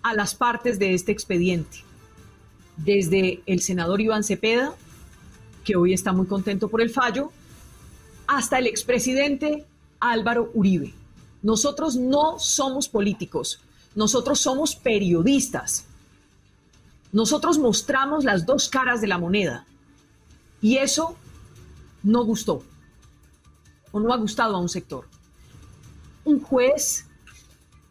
[0.01, 1.83] a las partes de este expediente.
[2.77, 4.73] Desde el senador Iván Cepeda,
[5.63, 7.31] que hoy está muy contento por el fallo,
[8.25, 9.65] hasta el expresidente
[9.99, 10.93] Álvaro Uribe.
[11.43, 13.61] Nosotros no somos políticos,
[13.95, 15.85] nosotros somos periodistas.
[17.11, 19.65] Nosotros mostramos las dos caras de la moneda
[20.61, 21.15] y eso
[22.03, 22.63] no gustó
[23.91, 25.05] o no ha gustado a un sector.
[26.23, 27.05] Un juez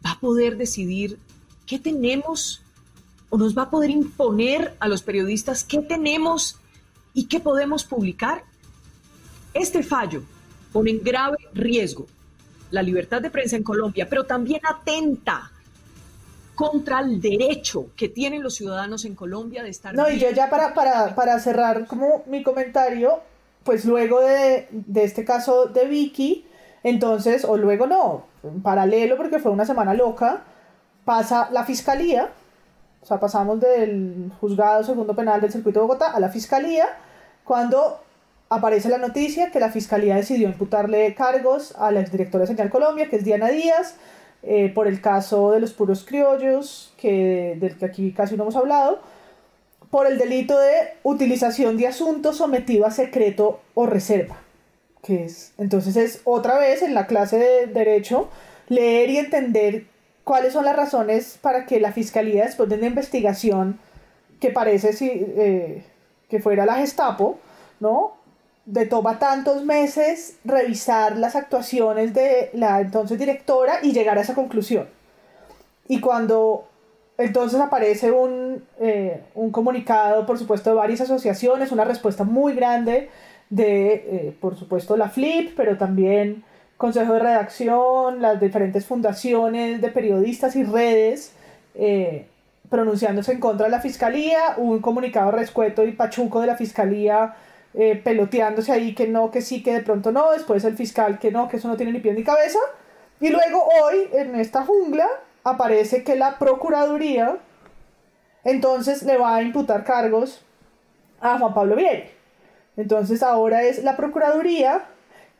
[0.05, 1.19] va a poder decidir
[1.65, 2.61] qué tenemos
[3.29, 6.57] o nos va a poder imponer a los periodistas qué tenemos
[7.13, 8.43] y qué podemos publicar.
[9.53, 10.23] Este fallo
[10.71, 12.07] pone en grave riesgo
[12.71, 15.51] la libertad de prensa en Colombia, pero también atenta
[16.59, 19.95] contra el derecho que tienen los ciudadanos en Colombia de estar...
[19.95, 23.21] No, y yo ya para, para, para cerrar como mi comentario,
[23.63, 26.45] pues luego de, de, este caso de Vicky,
[26.83, 30.43] entonces, o luego no, en paralelo, porque fue una semana loca,
[31.05, 32.29] pasa la fiscalía,
[33.01, 36.87] o sea, pasamos del juzgado segundo penal del circuito de Bogotá a la fiscalía,
[37.45, 38.01] cuando
[38.49, 43.07] aparece la noticia que la fiscalía decidió imputarle cargos a la exdirectora de Señal Colombia,
[43.09, 43.95] que es Diana Díaz,
[44.43, 48.55] eh, por el caso de los puros criollos, que, del que aquí casi no hemos
[48.55, 48.99] hablado,
[49.89, 54.37] por el delito de utilización de asuntos sometido a secreto o reserva.
[55.01, 58.29] Que es, entonces es otra vez en la clase de derecho
[58.67, 59.85] leer y entender
[60.23, 63.79] cuáles son las razones para que la fiscalía después de una investigación
[64.39, 65.83] que parece si, eh,
[66.29, 67.39] que fuera la Gestapo,
[67.79, 68.18] ¿no?
[68.69, 74.35] De toma tantos meses revisar las actuaciones de la entonces directora y llegar a esa
[74.35, 74.87] conclusión.
[75.87, 76.67] Y cuando
[77.17, 83.09] entonces aparece un, eh, un comunicado, por supuesto, de varias asociaciones, una respuesta muy grande
[83.49, 86.43] de, eh, por supuesto, la FLIP, pero también
[86.77, 91.33] Consejo de Redacción, las diferentes fundaciones de periodistas y redes,
[91.73, 92.27] eh,
[92.69, 97.33] pronunciándose en contra de la Fiscalía, un comunicado rescueto y pachuco de la Fiscalía
[97.73, 101.31] eh, peloteándose ahí que no, que sí, que de pronto no, después el fiscal que
[101.31, 102.59] no, que eso no tiene ni pie ni cabeza.
[103.19, 105.07] Y luego hoy, en esta jungla,
[105.43, 107.37] aparece que la Procuraduría
[108.43, 110.41] entonces le va a imputar cargos
[111.19, 112.09] a Juan Pablo Vieri.
[112.77, 114.85] Entonces ahora es la Procuraduría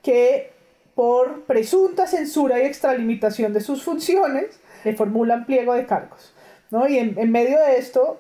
[0.04, 0.52] que
[0.96, 6.34] por presunta censura y extralimitación de sus funciones le formulan pliego de cargos.
[6.72, 6.88] ¿no?
[6.88, 8.20] Y en, en medio de esto,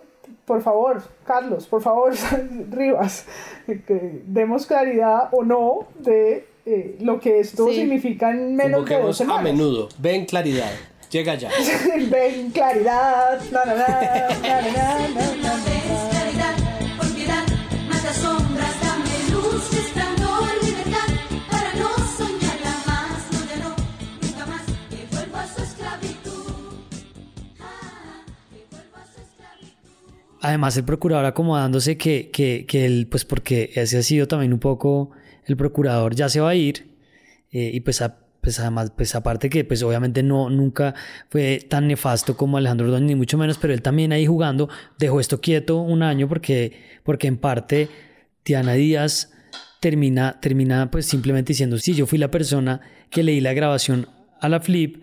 [0.49, 2.11] por favor, Carlos, por favor,
[2.71, 3.23] Rivas,
[3.67, 9.15] que demos claridad o no de eh, lo que esto significa en menos de dos
[9.15, 9.41] semanas.
[9.41, 10.71] a menudo, ven claridad,
[11.11, 11.51] llega ya.
[12.09, 15.78] ven claridad, na, na, na,
[30.41, 34.59] Además, el procurador acomodándose que, que, que él, pues porque ese ha sido también un
[34.59, 35.11] poco,
[35.45, 36.89] el procurador ya se va a ir,
[37.51, 38.03] eh, y pues,
[38.41, 40.95] pues además, pues aparte que pues obviamente no, nunca
[41.29, 45.19] fue tan nefasto como Alejandro Ordóñez, ni mucho menos, pero él también ahí jugando dejó
[45.19, 47.89] esto quieto un año porque, porque en parte
[48.45, 49.33] Diana Díaz
[49.79, 54.07] termina, termina pues simplemente diciendo, sí, yo fui la persona que leí la grabación
[54.39, 55.01] a la Flip,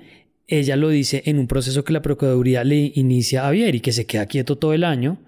[0.49, 4.07] ella lo dice en un proceso que la Procuraduría le inicia a Vieri, que se
[4.07, 5.19] queda quieto todo el año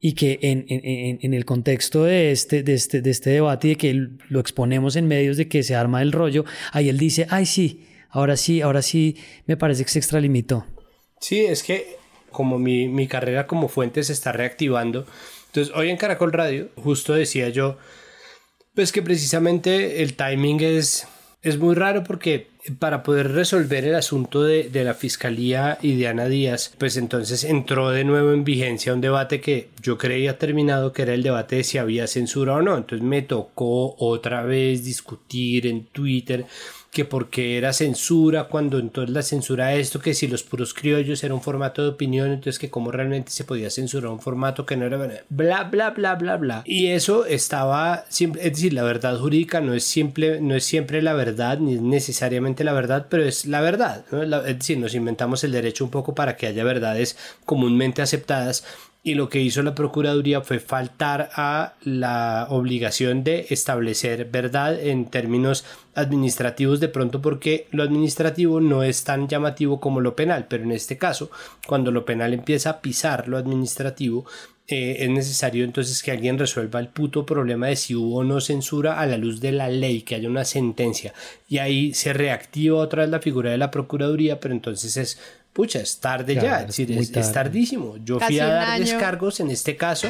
[0.00, 3.70] y que en, en, en, el contexto de este, de, este, de este debate y
[3.70, 7.26] de que lo exponemos en medios de que se arma el rollo, ahí él dice,
[7.28, 10.66] ay sí, ahora sí, ahora sí, me parece que se extralimitó.
[11.20, 11.96] Sí, es que
[12.30, 15.06] como mi, mi carrera como fuente se está reactivando,
[15.46, 17.76] entonces hoy en Caracol Radio justo decía yo,
[18.74, 21.06] pues que precisamente el timing es,
[21.42, 26.08] es muy raro porque para poder resolver el asunto de, de, la fiscalía y de
[26.08, 30.92] Ana Díaz, pues entonces entró de nuevo en vigencia un debate que yo creía terminado,
[30.92, 32.76] que era el debate de si había censura o no.
[32.76, 36.44] Entonces me tocó otra vez discutir en Twitter
[36.90, 41.34] que porque era censura, cuando entonces la censura esto, que si los puros criollos era
[41.34, 44.86] un formato de opinión, entonces que como realmente se podía censurar un formato que no
[44.86, 44.98] era
[45.28, 46.62] bla bla bla bla bla.
[46.64, 51.00] Y eso estaba siempre, es decir, la verdad jurídica no es siempre, no es siempre
[51.00, 54.04] la verdad, ni es necesariamente la verdad, pero es la verdad.
[54.46, 58.64] es decir, nos inventamos el derecho un poco para que haya verdades comúnmente aceptadas
[59.02, 65.06] y lo que hizo la Procuraduría fue faltar a la obligación de establecer verdad en
[65.06, 70.64] términos administrativos de pronto porque lo administrativo no es tan llamativo como lo penal, pero
[70.64, 71.30] en este caso,
[71.66, 74.26] cuando lo penal empieza a pisar lo administrativo,
[74.72, 78.40] eh, es necesario entonces que alguien resuelva el puto problema de si hubo o no
[78.40, 81.12] censura a la luz de la ley, que haya una sentencia.
[81.48, 85.18] Y ahí se reactiva otra vez la figura de la Procuraduría, pero entonces es
[85.52, 87.96] pucha, es tarde ya, es, decir, es, tardísimo.
[88.04, 90.08] Yo fui a dar descargos en este caso,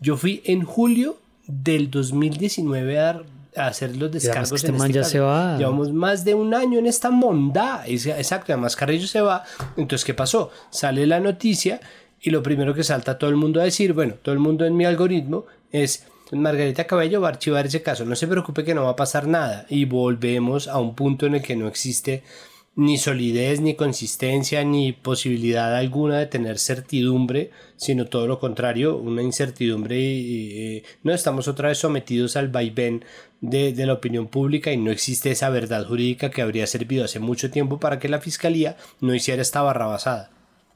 [0.00, 3.24] yo fui en julio del 2019 a, dar,
[3.56, 4.52] a hacer los descargos.
[4.52, 5.56] Este en este ya se va.
[5.58, 7.84] Llevamos más de un año en esta monda.
[7.86, 9.44] Exacto, además Carrillo se va.
[9.76, 10.50] Entonces, ¿qué pasó?
[10.70, 11.80] Sale la noticia
[12.20, 14.76] y lo primero que salta todo el mundo a decir, bueno, todo el mundo en
[14.76, 16.06] mi algoritmo es...
[16.32, 19.28] Margarita Cabello va a archivar ese caso, no se preocupe que no va a pasar
[19.28, 22.24] nada y volvemos a un punto en el que no existe
[22.76, 29.22] ni solidez, ni consistencia, ni posibilidad alguna de tener certidumbre, sino todo lo contrario, una
[29.22, 33.04] incertidumbre y no estamos otra vez sometidos al vaivén
[33.40, 37.20] de, de, la opinión pública y no existe esa verdad jurídica que habría servido hace
[37.20, 40.30] mucho tiempo para que la fiscalía no hiciera esta barra basada.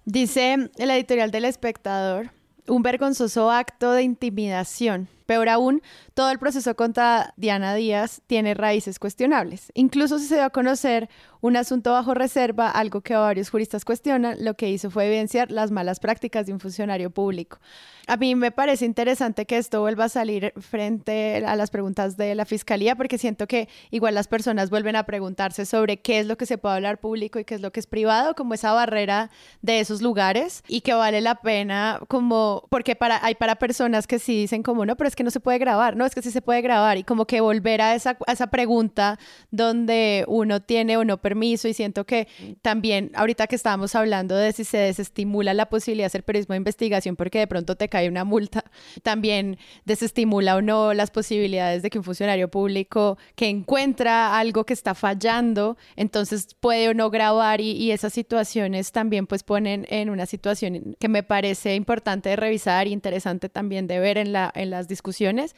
[0.04, 2.30] Dice el editorial del espectador,
[2.66, 5.82] un vergonzoso acto de intimidación Peor aún,
[6.18, 9.70] todo el proceso contra Diana Díaz tiene raíces cuestionables.
[9.74, 11.08] Incluso se dio a conocer
[11.40, 15.70] un asunto bajo reserva, algo que varios juristas cuestionan, lo que hizo fue evidenciar las
[15.70, 17.60] malas prácticas de un funcionario público.
[18.08, 22.34] A mí me parece interesante que esto vuelva a salir frente a las preguntas de
[22.34, 26.36] la fiscalía, porque siento que igual las personas vuelven a preguntarse sobre qué es lo
[26.36, 29.30] que se puede hablar público y qué es lo que es privado, como esa barrera
[29.62, 34.34] de esos lugares y que vale la pena como, porque hay para personas que sí
[34.36, 36.42] dicen como, no, pero es que no se puede grabar, no, es que sí se
[36.42, 39.18] puede grabar y como que volver a esa, a esa pregunta
[39.50, 42.28] donde uno tiene o no permiso y siento que
[42.62, 46.58] también ahorita que estábamos hablando de si se desestimula la posibilidad de hacer periodismo de
[46.58, 48.64] investigación porque de pronto te cae una multa,
[49.02, 54.74] también desestimula o no las posibilidades de que un funcionario público que encuentra algo que
[54.74, 60.10] está fallando, entonces puede o no grabar y, y esas situaciones también pues ponen en
[60.10, 64.50] una situación que me parece importante de revisar e interesante también de ver en, la,
[64.54, 65.54] en las discusiones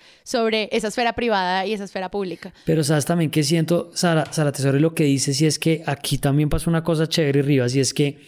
[0.48, 2.52] esa esfera privada y esa esfera pública.
[2.64, 6.18] Pero sabes también que siento, Sara, Sara Tesoro, lo que dice si es que aquí
[6.18, 8.18] también pasó una cosa chévere Rivas y es que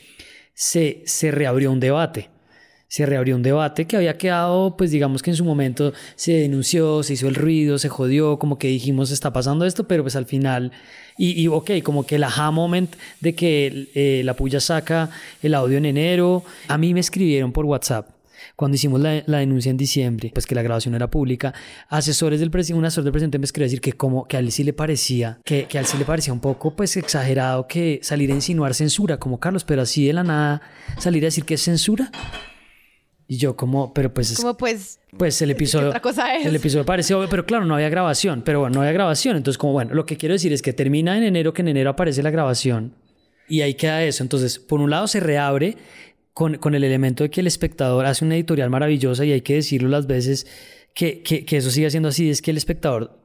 [0.55, 2.31] se, se reabrió un debate
[2.93, 7.03] se reabrió un debate que había quedado, pues digamos que en su momento se denunció,
[7.03, 10.27] se hizo el ruido, se jodió, como que dijimos está pasando esto, pero pues al
[10.27, 10.73] final,
[11.17, 15.09] y, y ok, como que el aha moment de que eh, la puya saca
[15.43, 18.11] el audio en enero, a mí me escribieron por WhatsApp
[18.57, 21.55] cuando hicimos la, la, denuncia en diciembre, pues que la grabación era pública,
[21.89, 24.53] asesores del presidente, un asesor del presidente me escribió decir que como que a él
[24.53, 28.01] sí le parecía, que, que a él sí le parecía un poco pues exagerado que
[28.03, 30.63] salir a insinuar censura, como Carlos, pero así de la nada
[30.99, 32.11] salir a decir que es censura.
[33.33, 34.37] Y yo como, pero pues...
[34.37, 35.01] Como pues...
[35.17, 35.89] Pues el episodio...
[35.89, 36.45] Otra cosa es?
[36.45, 38.43] El episodio pareció obvio, pero claro, no había grabación.
[38.45, 39.39] Pero bueno, no había grabación.
[39.39, 41.89] Entonces como, bueno, lo que quiero decir es que termina en enero, que en enero
[41.89, 42.95] aparece la grabación.
[43.49, 44.23] Y ahí queda eso.
[44.23, 45.77] Entonces, por un lado se reabre
[46.33, 49.55] con, con el elemento de que el espectador hace una editorial maravillosa y hay que
[49.55, 50.47] decirlo las veces
[50.95, 52.31] que, que, que eso sigue siendo así.
[52.31, 53.22] Es que el espectador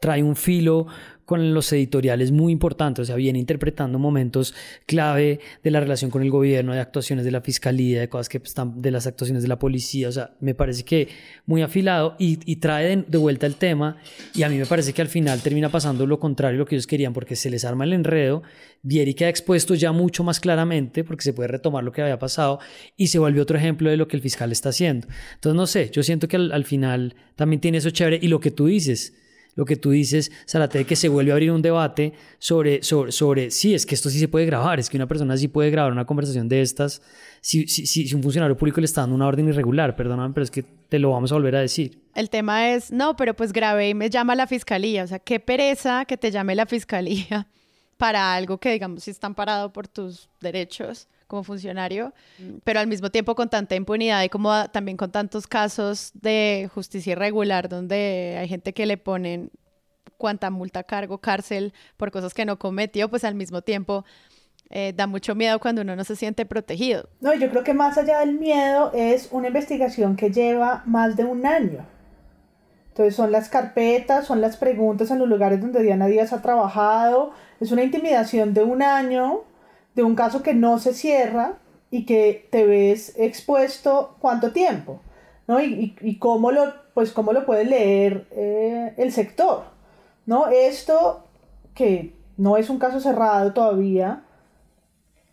[0.00, 0.86] trae un filo
[1.30, 4.52] con los editoriales muy importantes, o sea, viene interpretando momentos
[4.84, 8.38] clave de la relación con el gobierno, de actuaciones de la fiscalía, de cosas que
[8.38, 11.06] están de las actuaciones de la policía, o sea, me parece que
[11.46, 13.98] muy afilado y, y trae de, de, vuelta el tema
[14.34, 16.74] y a mí me parece que al final termina pasando lo contrario a lo que
[16.74, 18.42] ellos querían porque se les arma el enredo,
[18.82, 22.58] Vieri queda expuesto ya mucho más claramente porque se puede retomar lo que había pasado
[22.96, 25.06] y se vuelve otro ejemplo de lo que el fiscal está haciendo.
[25.34, 28.40] Entonces, no sé, yo siento que al, al final también tiene eso chévere y lo
[28.40, 29.14] que tú dices,
[29.54, 33.50] lo que tú dices, Zarate, que se vuelve a abrir un debate sobre, sobre, sobre,
[33.50, 35.92] sí, es que esto sí se puede grabar, es que una persona sí puede grabar
[35.92, 37.02] una conversación de estas,
[37.40, 40.50] si, si, si un funcionario público le está dando una orden irregular, perdóname, pero es
[40.50, 42.02] que te lo vamos a volver a decir.
[42.14, 45.40] El tema es, no, pero pues grabé y me llama la fiscalía, o sea, qué
[45.40, 47.48] pereza que te llame la fiscalía
[47.96, 52.12] para algo que, digamos, si están parado por tus derechos como funcionario,
[52.64, 57.12] pero al mismo tiempo con tanta impunidad y como también con tantos casos de justicia
[57.12, 59.50] irregular donde hay gente que le ponen
[60.18, 64.04] cuanta multa, cargo, cárcel por cosas que no cometió, pues al mismo tiempo
[64.70, 67.08] eh, da mucho miedo cuando uno no se siente protegido.
[67.20, 71.24] No, yo creo que más allá del miedo es una investigación que lleva más de
[71.24, 71.86] un año.
[72.88, 77.30] Entonces son las carpetas, son las preguntas en los lugares donde Diana Díaz ha trabajado,
[77.60, 79.44] es una intimidación de un año
[79.94, 81.58] de un caso que no se cierra
[81.90, 85.00] y que te ves expuesto cuánto tiempo,
[85.46, 85.60] ¿no?
[85.60, 89.64] Y, y, y cómo, lo, pues, cómo lo puede leer eh, el sector,
[90.26, 90.48] ¿no?
[90.48, 91.24] Esto,
[91.74, 94.22] que no es un caso cerrado todavía,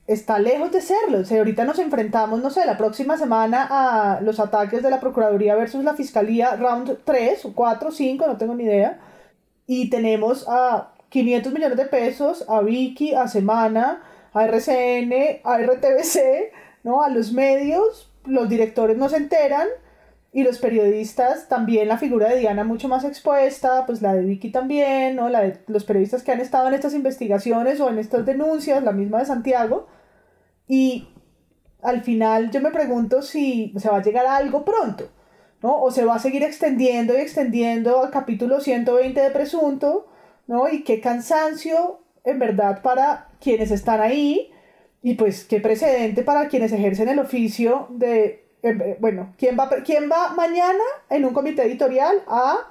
[0.07, 1.19] está lejos de serlo.
[1.19, 4.99] O sea, ahorita nos enfrentamos, no sé, la próxima semana a los ataques de la
[4.99, 8.99] Procuraduría versus la Fiscalía, round 3 o 4 5, no tengo ni idea.
[9.67, 14.01] Y tenemos a 500 millones de pesos, a Vicky, a Semana,
[14.37, 16.51] a RCN, a RTBC,
[16.83, 17.01] ¿no?
[17.01, 19.67] A los medios, los directores no se enteran
[20.31, 24.51] y los periodistas también la figura de Diana mucho más expuesta, pues la de Vicky
[24.51, 25.29] también, ¿no?
[25.29, 28.91] La de los periodistas que han estado en estas investigaciones o en estas denuncias, la
[28.91, 29.87] misma de Santiago.
[30.67, 31.07] Y
[31.81, 35.09] al final yo me pregunto si se va a llegar a algo pronto,
[35.63, 35.81] ¿no?
[35.81, 40.07] O se va a seguir extendiendo y extendiendo al capítulo 120 de presunto,
[40.45, 40.69] ¿no?
[40.69, 44.51] Y qué cansancio en verdad para quienes están ahí
[45.01, 50.11] y pues qué precedente para quienes ejercen el oficio de, eh, bueno, ¿quién va, ¿quién
[50.11, 52.67] va mañana en un comité editorial a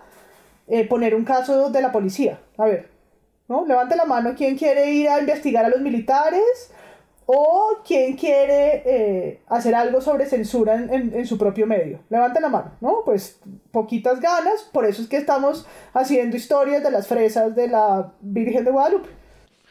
[0.68, 2.38] eh, poner un caso de la policía?
[2.58, 2.90] A ver,
[3.48, 3.64] ¿no?
[3.66, 6.70] Levante la mano quién quiere ir a investigar a los militares
[7.24, 12.00] o quién quiere eh, hacer algo sobre censura en, en, su propio medio.
[12.11, 12.98] Levante la mano, ¿no?
[13.07, 13.40] Pues
[13.70, 18.66] poquitas ganas, por eso es que estamos haciendo historias de las fresas de la Virgen
[18.66, 19.09] de Guadalupe.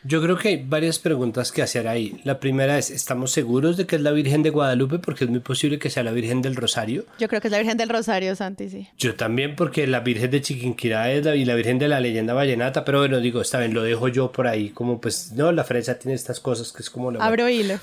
[0.08, 2.22] Yo creo que hay varias preguntas que hacer ahí.
[2.24, 5.00] La primera es, ¿estamos seguros de que es la Virgen de Guadalupe?
[5.00, 7.06] Porque es muy posible que sea la Virgen del Rosario.
[7.18, 8.88] Yo creo que es la Virgen del Rosario, Santi, sí.
[9.00, 12.36] Yo también, porque la Virgen de Chiquinquirá es la, y la Virgen de la leyenda
[12.36, 15.64] vallenata, pero bueno, digo, está bien, lo dejo yo por ahí, como pues, no, la
[15.64, 17.26] fresa tiene estas cosas que es como la...
[17.26, 17.80] Abro hilo.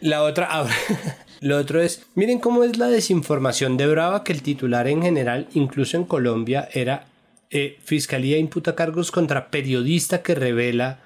[0.00, 0.72] La otra, abro...
[1.40, 5.48] Lo otro es, miren cómo es la desinformación de Brava, que el titular en general,
[5.52, 7.04] incluso en Colombia, era
[7.50, 11.00] eh, Fiscalía imputa cargos contra periodista que revela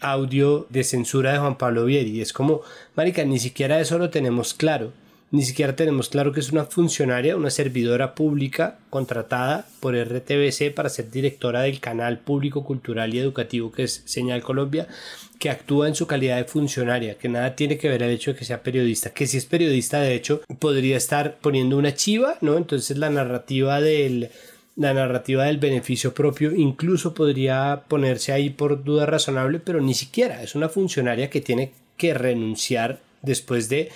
[0.00, 2.20] audio de censura de Juan Pablo Vieri.
[2.20, 2.62] Es como,
[2.96, 4.92] marica, ni siquiera eso lo tenemos claro.
[5.30, 10.88] Ni siquiera tenemos claro que es una funcionaria, una servidora pública contratada por RTBC para
[10.88, 14.88] ser directora del canal público, cultural y educativo que es Señal Colombia,
[15.38, 18.38] que actúa en su calidad de funcionaria, que nada tiene que ver el hecho de
[18.38, 22.56] que sea periodista, que si es periodista de hecho podría estar poniendo una chiva, ¿no?
[22.56, 24.30] Entonces la narrativa del,
[24.78, 30.40] la narrativa del beneficio propio incluso podría ponerse ahí por duda razonable, pero ni siquiera.
[30.42, 33.90] Es una funcionaria que tiene que renunciar después de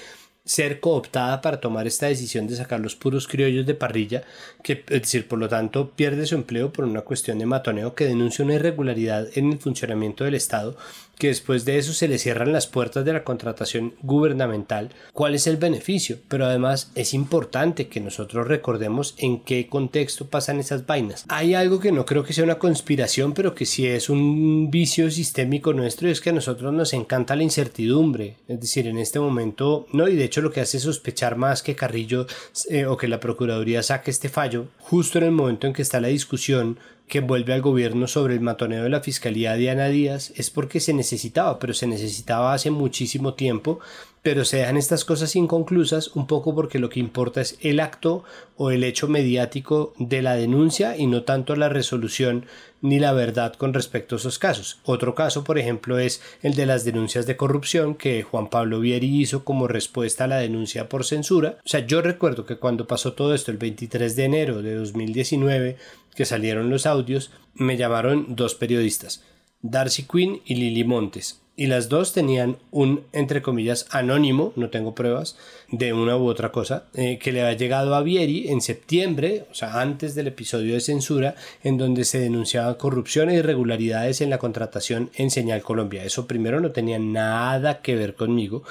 [0.45, 4.25] ser cooptada para tomar esta decisión de sacar los puros criollos de parrilla,
[4.65, 8.07] que es decir, por lo tanto, pierde su empleo por una cuestión de matoneo que
[8.07, 10.77] denuncia una irregularidad en el funcionamiento del Estado
[11.23, 15.47] que después de eso se le cierran las puertas de la contratación gubernamental, ¿cuál es
[15.47, 16.19] el beneficio?
[16.27, 21.25] Pero además es importante que nosotros recordemos en qué contexto pasan esas vainas.
[21.29, 25.13] Hay algo que no creo que sea una conspiración, pero que sí es un vicio
[25.13, 28.39] sistémico nuestro, es que a nosotros nos encanta la incertidumbre.
[28.49, 31.77] Es decir, en este momento, no, y de hecho lo que hace sospechar más que
[31.77, 32.27] Carrillo
[32.69, 36.01] eh, o que la Procuraduría saque este fallo, justo en el momento en que está
[36.01, 40.51] la discusión que vuelve al gobierno sobre el matoneo de la Fiscalía Diana Díaz es
[40.51, 43.81] porque se necesitaba, pero se necesitaba hace muchísimo tiempo
[44.23, 48.23] pero se dejan estas cosas inconclusas un poco porque lo que importa es el acto
[48.57, 52.47] o el hecho mediático de la denuncia y no tanto la resolución
[52.81, 54.81] ni la verdad con respecto a esos casos.
[54.85, 59.21] Otro caso, por ejemplo, es el de las denuncias de corrupción que Juan Pablo Vieri
[59.21, 61.59] hizo como respuesta a la denuncia por censura.
[61.65, 65.77] O sea, yo recuerdo que cuando pasó todo esto el 23 de enero de 2019,
[66.15, 69.25] que salieron los audios, me llamaron dos periodistas,
[69.63, 74.95] Darcy Quinn y Lili Montes y las dos tenían un, entre comillas, anónimo, no tengo
[74.95, 75.37] pruebas,
[75.71, 79.55] de una u otra cosa, eh, que le había llegado a Vieri en septiembre, o
[79.55, 84.39] sea, antes del episodio de censura, en donde se denunciaban corrupción e irregularidades en la
[84.39, 86.05] contratación en Señal Colombia.
[86.05, 88.63] Eso primero no tenía nada que ver conmigo,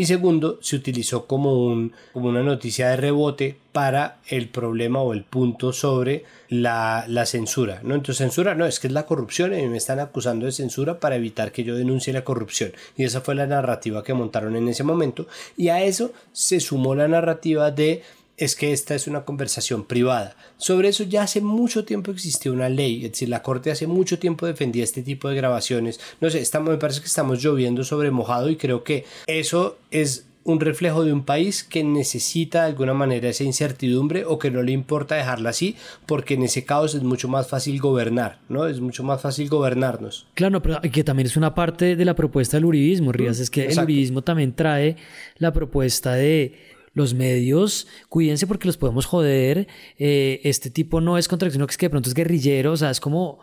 [0.00, 5.12] y segundo, se utilizó como, un, como una noticia de rebote para el problema o
[5.12, 7.80] el punto sobre la, la, censura.
[7.82, 7.96] ¿no?
[7.96, 11.52] Entonces, censura no, es que es la corrupción me están acusando de censura para evitar
[11.52, 12.72] que yo denuncie la corrupción.
[12.96, 15.26] Y esa fue la narrativa que montaron en ese momento.
[15.58, 18.02] Y a eso se sumó la narrativa de
[18.40, 20.34] es que esta es una conversación privada.
[20.56, 24.18] Sobre eso ya hace mucho tiempo existió una ley, es decir, la Corte hace mucho
[24.18, 26.00] tiempo defendía este tipo de grabaciones.
[26.22, 30.24] No sé, estamos, me parece que estamos lloviendo sobre mojado y creo que eso es
[30.42, 34.62] un reflejo de un país que necesita de alguna manera esa incertidumbre o que no
[34.62, 35.76] le importa dejarla así
[36.06, 38.66] porque en ese caos es mucho más fácil gobernar, ¿no?
[38.66, 40.26] Es mucho más fácil gobernarnos.
[40.32, 43.66] Claro, pero que también es una parte de la propuesta del uribismo, Rías, es que
[43.66, 44.96] el uribismo también trae
[45.36, 49.66] la propuesta de los medios, cuídense porque los podemos joder,
[49.98, 52.90] eh, este tipo no es contracción, que es que de pronto es guerrillero, o sea,
[52.90, 53.38] es como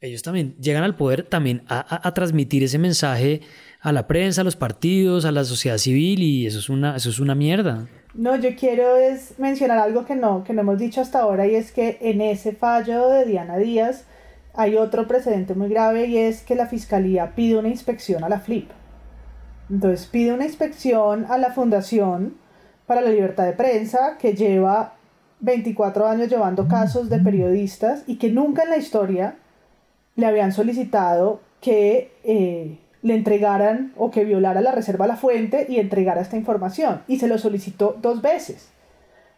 [0.00, 3.40] ellos también llegan al poder también a, transmitir ese mensaje
[3.80, 7.10] a la prensa, a los partidos, a la sociedad civil y eso es una, eso
[7.10, 7.88] es una mierda.
[8.14, 11.54] No, yo quiero es mencionar algo que no, que no hemos dicho hasta ahora y
[11.54, 14.04] es que en ese fallo de Diana Díaz
[14.54, 18.40] hay otro precedente muy grave y es que la fiscalía pide una inspección a la
[18.40, 18.70] FLIP.
[19.70, 22.36] Entonces pide una inspección a la fundación
[22.88, 24.94] para la libertad de prensa, que lleva
[25.40, 29.36] 24 años llevando casos de periodistas y que nunca en la historia
[30.16, 35.66] le habían solicitado que eh, le entregaran o que violara la reserva a la fuente
[35.68, 37.02] y entregara esta información.
[37.06, 38.70] Y se lo solicitó dos veces.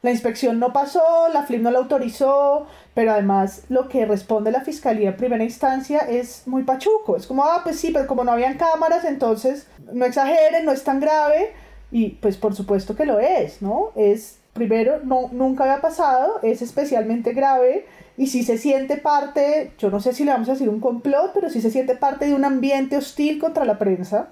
[0.03, 4.63] La inspección no pasó, la FLIP no la autorizó, pero además lo que responde la
[4.63, 7.17] fiscalía en primera instancia es muy pachuco.
[7.17, 10.85] Es como, ah, pues sí, pero como no habían cámaras, entonces no exageren, no es
[10.85, 11.53] tan grave.
[11.91, 13.91] Y pues por supuesto que lo es, ¿no?
[13.97, 17.87] Es, primero, no, nunca había pasado, es especialmente grave
[18.17, 21.33] y si se siente parte, yo no sé si le vamos a decir un complot,
[21.33, 24.29] pero si se siente parte de un ambiente hostil contra la prensa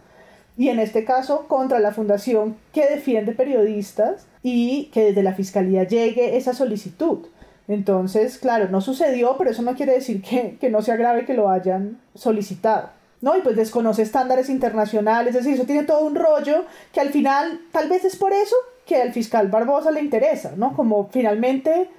[0.57, 5.85] y en este caso contra la fundación que defiende periodistas y que desde la fiscalía
[5.85, 7.29] llegue esa solicitud.
[7.69, 11.35] Entonces, claro, no sucedió, pero eso no quiere decir que, que no sea grave que
[11.35, 12.91] lo hayan solicitado.
[13.21, 13.37] ¿No?
[13.37, 17.61] Y pues desconoce estándares internacionales, es decir, eso tiene todo un rollo que al final
[17.73, 18.57] tal vez es por eso
[18.87, 20.75] que al fiscal Barbosa le interesa, ¿no?
[20.75, 21.91] Como finalmente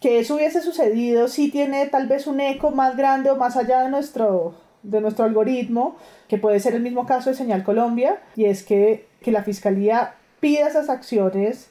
[0.00, 3.82] que eso hubiese sucedido sí tiene tal vez un eco más grande o más allá
[3.82, 5.96] de nuestro, de nuestro algoritmo,
[6.28, 10.14] que puede ser el mismo caso de Señal Colombia, y es que, que la fiscalía
[10.40, 11.70] pida esas acciones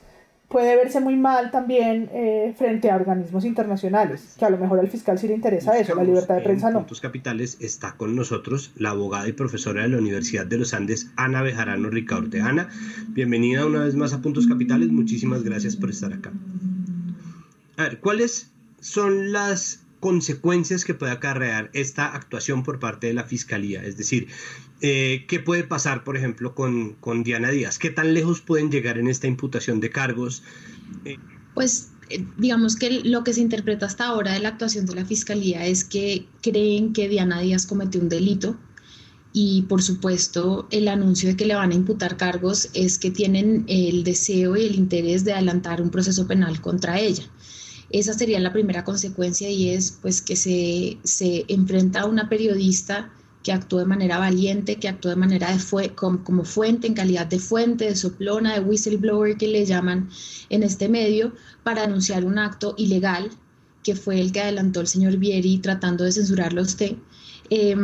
[0.53, 4.87] puede verse muy mal también eh, frente a organismos internacionales, que a lo mejor al
[4.87, 6.79] fiscal sí le interesa eso, la libertad de prensa no.
[6.79, 11.11] Puntos Capitales está con nosotros la abogada y profesora de la Universidad de los Andes,
[11.15, 12.39] Ana Bejarano Ricaurte.
[12.39, 12.69] Ana,
[13.09, 16.31] bienvenida una vez más a Puntos Capitales, muchísimas gracias por estar acá.
[17.77, 23.23] A ver, ¿cuáles son las consecuencias que puede acarrear esta actuación por parte de la
[23.23, 23.83] Fiscalía?
[23.83, 24.27] Es decir,
[24.85, 27.79] eh, ¿qué puede pasar, por ejemplo, con, Diana Díaz?
[27.79, 30.43] ¿Qué tan lejos pueden llegar en esta imputación de cargos?
[31.05, 31.17] Eh,
[31.53, 35.05] pues eh, digamos que lo que se interpreta hasta ahora de la actuación de la
[35.05, 38.57] Fiscalía es que creen que Diana Díaz cometió un delito
[39.31, 43.63] y por supuesto el anuncio de que le van a imputar cargos es que tienen
[43.69, 47.23] el deseo y el interés de adelantar un proceso penal contra ella.
[47.89, 53.13] Esa sería la primera consecuencia y es pues que se, se enfrenta a una periodista
[53.43, 55.55] que actuó de manera valiente, que actuó de manera
[55.95, 60.09] como, fuente, en calidad de fuente, de soplona, de whistleblower que le llaman
[60.49, 61.33] en este medio,
[61.63, 63.29] para anunciar un acto ilegal,
[63.83, 66.95] que fue el que adelantó el señor Vieri tratando de censurarlo a usted.
[67.49, 67.75] Eh,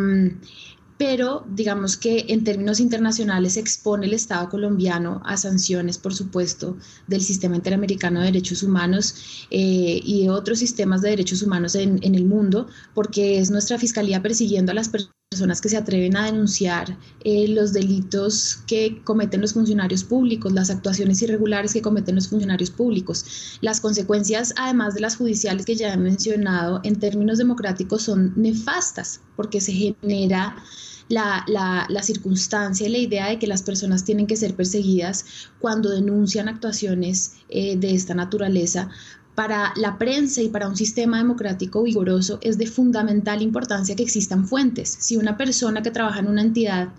[1.00, 6.76] pero digamos que en términos internacionales expone el Estado colombiano a sanciones, por supuesto,
[7.08, 12.04] del sistema interamericano de derechos humanos eh, y de otros sistemas de derechos humanos en,
[12.04, 15.19] el mundo, porque es nuestra fiscalía persiguiendo a las personas
[15.62, 21.22] que se atreven a denunciar eh, los delitos que cometen los funcionarios públicos, las actuaciones
[21.22, 23.60] irregulares que cometen los funcionarios públicos.
[23.62, 29.22] Las consecuencias, además de las judiciales que ya he mencionado, en términos democráticos son nefastas,
[29.36, 30.56] porque se genera
[31.10, 35.26] la, la, circunstancia y la idea de que las personas tienen que ser perseguidas
[35.60, 38.90] cuando denuncian actuaciones eh, de esta naturaleza.
[39.40, 44.46] Para la prensa y para un sistema democrático vigoroso es de fundamental importancia que existan
[44.46, 44.98] fuentes.
[45.00, 46.90] Si una persona que trabaja en una entidad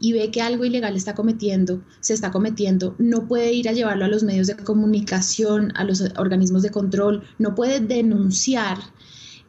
[0.00, 4.04] y ve que algo ilegal está cometiendo, se está cometiendo, no puede ir a llevarlo
[4.04, 8.78] a los medios de comunicación, a los organismos de control, no puede denunciar,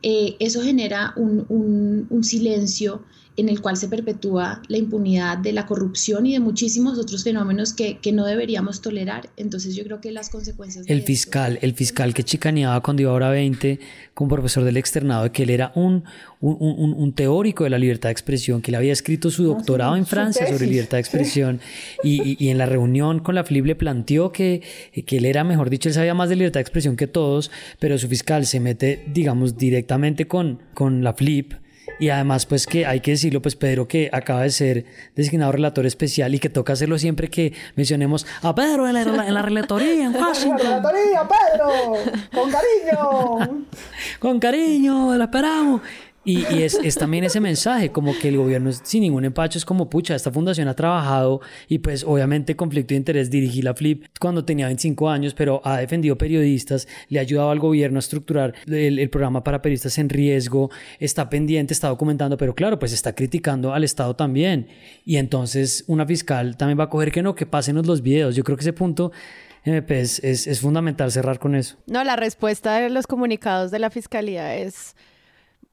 [0.04, 3.02] eh, eso genera un, silencio
[3.38, 7.72] en el cual se perpetúa la impunidad de la corrupción y de muchísimos otros fenómenos
[7.72, 9.30] que, que no deberíamos tolerar.
[9.38, 10.86] Entonces yo creo que las consecuencias...
[10.88, 13.80] El fiscal, el fiscal que chicaneaba cuando iba a hora 20
[14.16, 16.04] como profesor del externado, de que él era un,
[16.42, 19.56] un, un, un, teórico de la libertad de expresión, que él había escrito su ah,
[19.56, 21.62] doctorado en Francia sobre libertad de expresión.
[22.04, 24.64] Y, y, en la reunión con la FLIP le planteó que,
[25.06, 28.00] que él era, mejor dicho, él sabía más de libertad de expresión que todos, pero
[28.00, 31.54] su fiscal se mete, digamos, directamente con, con la FLIP
[32.00, 34.86] y además, pues que hay que decirlo, pues Pedro que acaba de ser
[35.16, 39.34] designado relator especial y que toca hacerlo siempre que mencionemos a Pedro en la, en
[39.34, 40.58] la relatoría en Washington.
[40.60, 41.94] relatoría, Pedro!
[42.34, 43.66] ¡Con cariño!
[44.20, 45.82] Con cariño, lo esperamos.
[46.28, 50.14] Y, es, también ese mensaje, como que el gobierno sin ningún empacho es como, pucha,
[50.14, 54.66] esta fundación ha trabajado y pues obviamente conflicto de interés, dirigí la FLIP cuando tenía
[54.66, 59.42] 25 años, pero ha defendido periodistas, le ha ayudado al gobierno a estructurar el, programa
[59.42, 60.70] para periodistas en riesgo,
[61.00, 64.68] está pendiente, está documentando, pero claro, pues está criticando al Estado también.
[65.06, 68.36] Y entonces una fiscal también va a coger que no, que pásenos los videos.
[68.36, 69.14] Yo creo que ese punto...
[69.64, 71.76] MP, es, es fundamental cerrar con eso.
[71.88, 74.96] No, la respuesta de los comunicados de la fiscalía es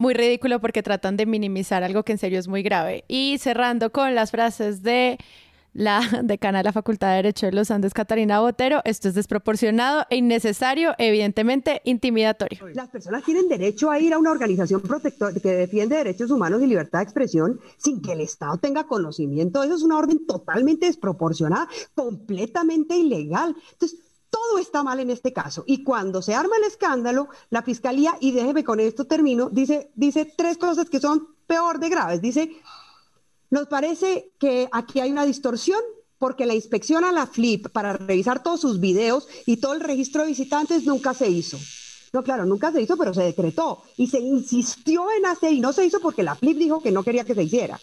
[0.05, 3.05] muy ridículo porque tratan de minimizar algo que en serio es muy grave.
[3.09, 5.17] Y cerrando con las frases de
[5.73, 10.05] la decana de la Facultad de Derecho de los Andes, Catarina Botero, esto es desproporcionado
[10.11, 12.69] e innecesario, evidentemente intimidatorio.
[12.75, 16.67] Las personas tienen derecho a ir a una organización protector que defiende derechos humanos y
[16.67, 19.63] libertad de expresión sin que el Estado tenga conocimiento.
[19.63, 23.57] Eso es una orden totalmente desproporcionada, completamente ilegal.
[23.73, 24.01] Entonces,
[24.35, 25.63] todo está mal en este caso.
[25.65, 30.25] Y cuando se arma el escándalo, la fiscalía, y déjeme con esto termino, dice, dice
[30.25, 32.21] tres cosas que son peor de graves.
[32.21, 32.51] Dice,
[33.51, 35.79] nos parece que aquí hay una distorsión
[36.19, 40.23] porque la inspección a la FLIP para revisar todos sus videos y todo el registro
[40.23, 41.57] de visitantes nunca se hizo.
[42.13, 45.73] No, claro, nunca se hizo, pero se decretó y se insistió en hacer y no
[45.73, 47.79] se hizo porque la FLIP dijo que no quería que se hiciera.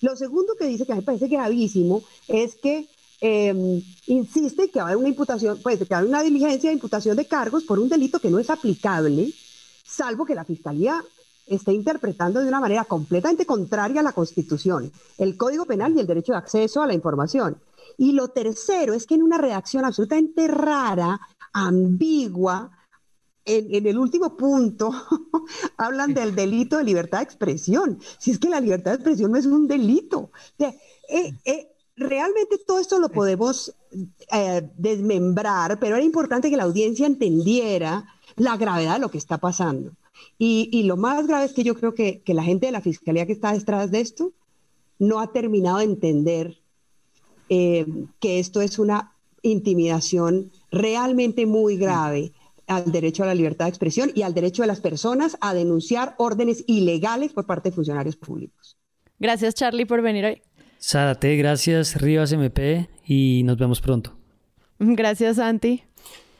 [0.00, 2.86] Lo segundo que dice que me parece gravísimo es que
[3.20, 6.70] eh, insiste que va a haber una imputación, pues que va a haber una diligencia
[6.70, 9.32] de imputación de cargos por un delito que no es aplicable,
[9.84, 11.02] salvo que la Fiscalía
[11.46, 16.06] esté interpretando de una manera completamente contraria a la Constitución, el Código Penal y el
[16.06, 17.58] derecho de acceso a la información.
[17.96, 21.18] Y lo tercero es que en una redacción absolutamente rara,
[21.52, 22.70] ambigua,
[23.44, 24.90] en, el último punto
[25.78, 27.98] hablan del delito de libertad de expresión.
[28.18, 30.30] Si es que la libertad de expresión no es un delito.
[30.58, 33.74] Eh, eh, realmente todo esto lo podemos
[34.32, 39.38] eh, desmembrar, pero era importante que la audiencia entendiera la gravedad de lo que está
[39.38, 39.92] pasando.
[40.36, 43.26] Y, lo más grave es que yo creo que, que, la gente de la fiscalía
[43.26, 44.32] que está detrás de esto
[44.98, 46.58] no ha terminado de entender
[47.48, 52.32] que esto es una intimidación realmente muy grave
[52.66, 56.14] al derecho a la libertad de expresión y al derecho de las personas a denunciar
[56.18, 58.76] órdenes ilegales por parte de funcionarios públicos.
[59.18, 60.42] Gracias Charlie por venir hoy.
[60.80, 64.16] Zárate, gracias Rivas MP y nos vemos pronto.
[64.78, 65.82] Gracias Santi.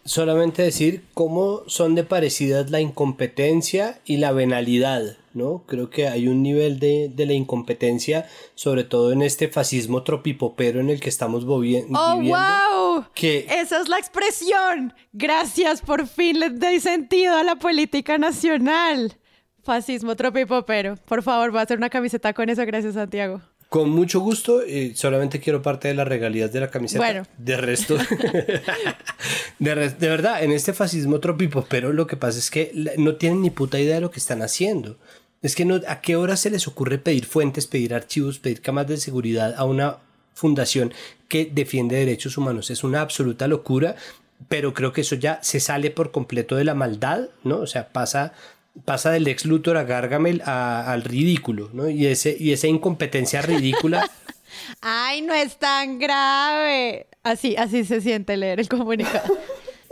[0.04, 5.18] Solamente decir cómo son de parecidas la incompetencia y la venalidad.
[5.38, 5.64] ¿no?
[5.66, 10.90] Creo que hay un nivel de, la incompetencia, sobre todo en este fascismo tropipopero en
[10.90, 11.98] el que estamos viviendo.
[11.98, 13.06] ¡Oh, wow!
[13.14, 13.46] Que...
[13.48, 14.92] Esa es la expresión.
[15.12, 19.16] Gracias, por fin le doy sentido a la política nacional.
[19.62, 20.96] Fascismo tropipopero.
[21.06, 22.64] Por favor, voy a hacer una camiseta con eso.
[22.66, 23.40] Gracias, Santiago.
[23.68, 27.04] Con mucho gusto, y solamente quiero parte de las regalías de la camiseta.
[27.04, 27.26] Bueno.
[27.36, 27.98] De resto.
[29.58, 33.50] de, de, verdad, en este fascismo tropipopero lo que pasa es que no tienen ni
[33.50, 34.96] puta idea de lo que están haciendo.
[35.42, 38.88] Es que no, ¿a qué hora se les ocurre pedir fuentes, pedir archivos, pedir camas
[38.88, 39.98] de seguridad a una
[40.34, 40.92] fundación
[41.28, 42.70] que defiende derechos humanos?
[42.70, 43.96] Es una absoluta locura,
[44.48, 47.58] pero creo que eso ya se sale por completo de la maldad, ¿no?
[47.58, 48.32] O sea, pasa,
[48.84, 51.88] pasa del ex Luthor a Gargamel al ridículo, ¿no?
[51.88, 54.10] Y, ese, y esa incompetencia ridícula.
[54.80, 57.06] Ay, no es tan grave.
[57.22, 59.36] Así, así se siente leer el comunicado.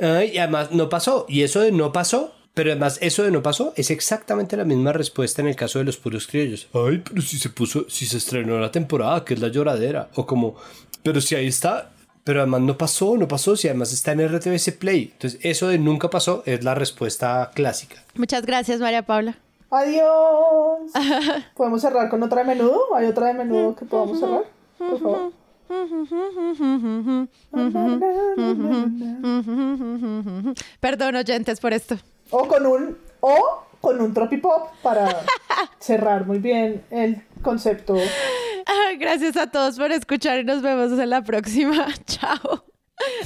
[0.00, 1.26] Ay, y además no pasó.
[1.28, 4.90] Y eso de no pasó pero además, eso de no pasó es exactamente la misma
[4.90, 6.68] respuesta en el caso de los puros criollos.
[6.72, 10.08] Ay, pero si se puso, si se estrenó la temporada, que es la lloradera.
[10.14, 10.56] O como,
[11.02, 11.90] pero si ahí está,
[12.26, 15.10] pero además no pasó, no pasó, si además está en RTBC Play.
[15.12, 18.02] Entonces, eso de nunca pasó es la respuesta clásica.
[18.16, 19.38] Muchas gracias, María Paula.
[19.70, 20.90] Adiós.
[21.56, 22.96] ¿Podemos cerrar con otra de menudo?
[22.96, 24.42] ¿Hay otra de menudo que podamos cerrar?
[24.76, 25.32] Por favor.
[30.80, 31.96] Perdón, oyentes, por esto.
[32.30, 35.20] O con un, o con un tropipop para
[35.78, 37.94] cerrar muy bien el concepto.
[38.98, 41.86] Gracias a todos por escuchar y nos vemos en la próxima.
[42.06, 42.64] Chao.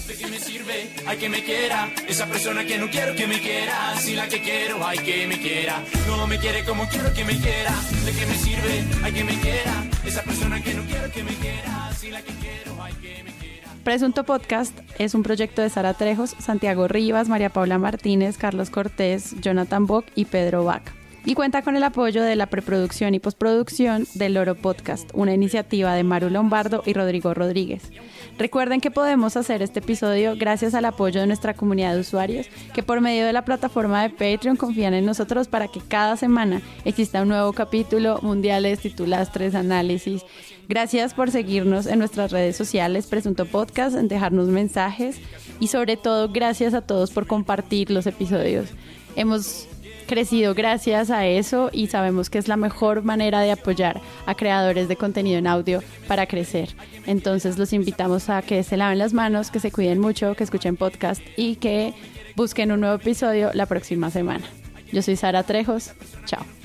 [0.07, 0.97] ¿De qué me sirve?
[1.07, 1.89] Hay que me quiera.
[2.09, 3.97] Esa persona que no quiero que me quiera.
[3.99, 5.83] Si la que quiero, hay que me quiera.
[6.09, 7.73] No me quiere como quiero que me quiera.
[8.05, 8.85] ¿De qué me sirve?
[9.05, 9.85] Hay que me quiera.
[10.05, 11.93] Esa persona que no quiero que me quiera.
[11.97, 13.69] Si la que quiero, hay que me quiera.
[13.85, 19.41] Presunto Podcast es un proyecto de Sara Trejos, Santiago Rivas, María Paula Martínez, Carlos Cortés,
[19.41, 20.93] Jonathan Bock y Pedro Vaca.
[21.25, 25.95] Y cuenta con el apoyo de la preproducción y postproducción del Loro Podcast, una iniciativa
[25.95, 27.91] de Maru Lombardo y Rodrigo Rodríguez.
[28.39, 32.83] Recuerden que podemos hacer este episodio gracias al apoyo de nuestra comunidad de usuarios que
[32.83, 37.23] por medio de la plataforma de Patreon confían en nosotros para que cada semana exista
[37.23, 40.25] un nuevo capítulo, mundiales, titulastres, análisis
[40.71, 45.17] Gracias por seguirnos en nuestras redes sociales, Presunto Podcast, en dejarnos mensajes
[45.59, 48.69] y sobre todo gracias a todos por compartir los episodios.
[49.17, 49.67] Hemos
[50.11, 54.89] crecido gracias a eso y sabemos que es la mejor manera de apoyar a creadores
[54.89, 56.71] de contenido en audio para crecer.
[57.07, 60.77] Entonces los invitamos a que se laven las manos, que se cuiden mucho, que escuchen
[60.77, 61.95] podcast y que
[62.35, 64.45] busquen un nuevo episodio la próxima semana.
[64.93, 65.93] Yo soy Sara Trejos.
[66.27, 66.60] Chao.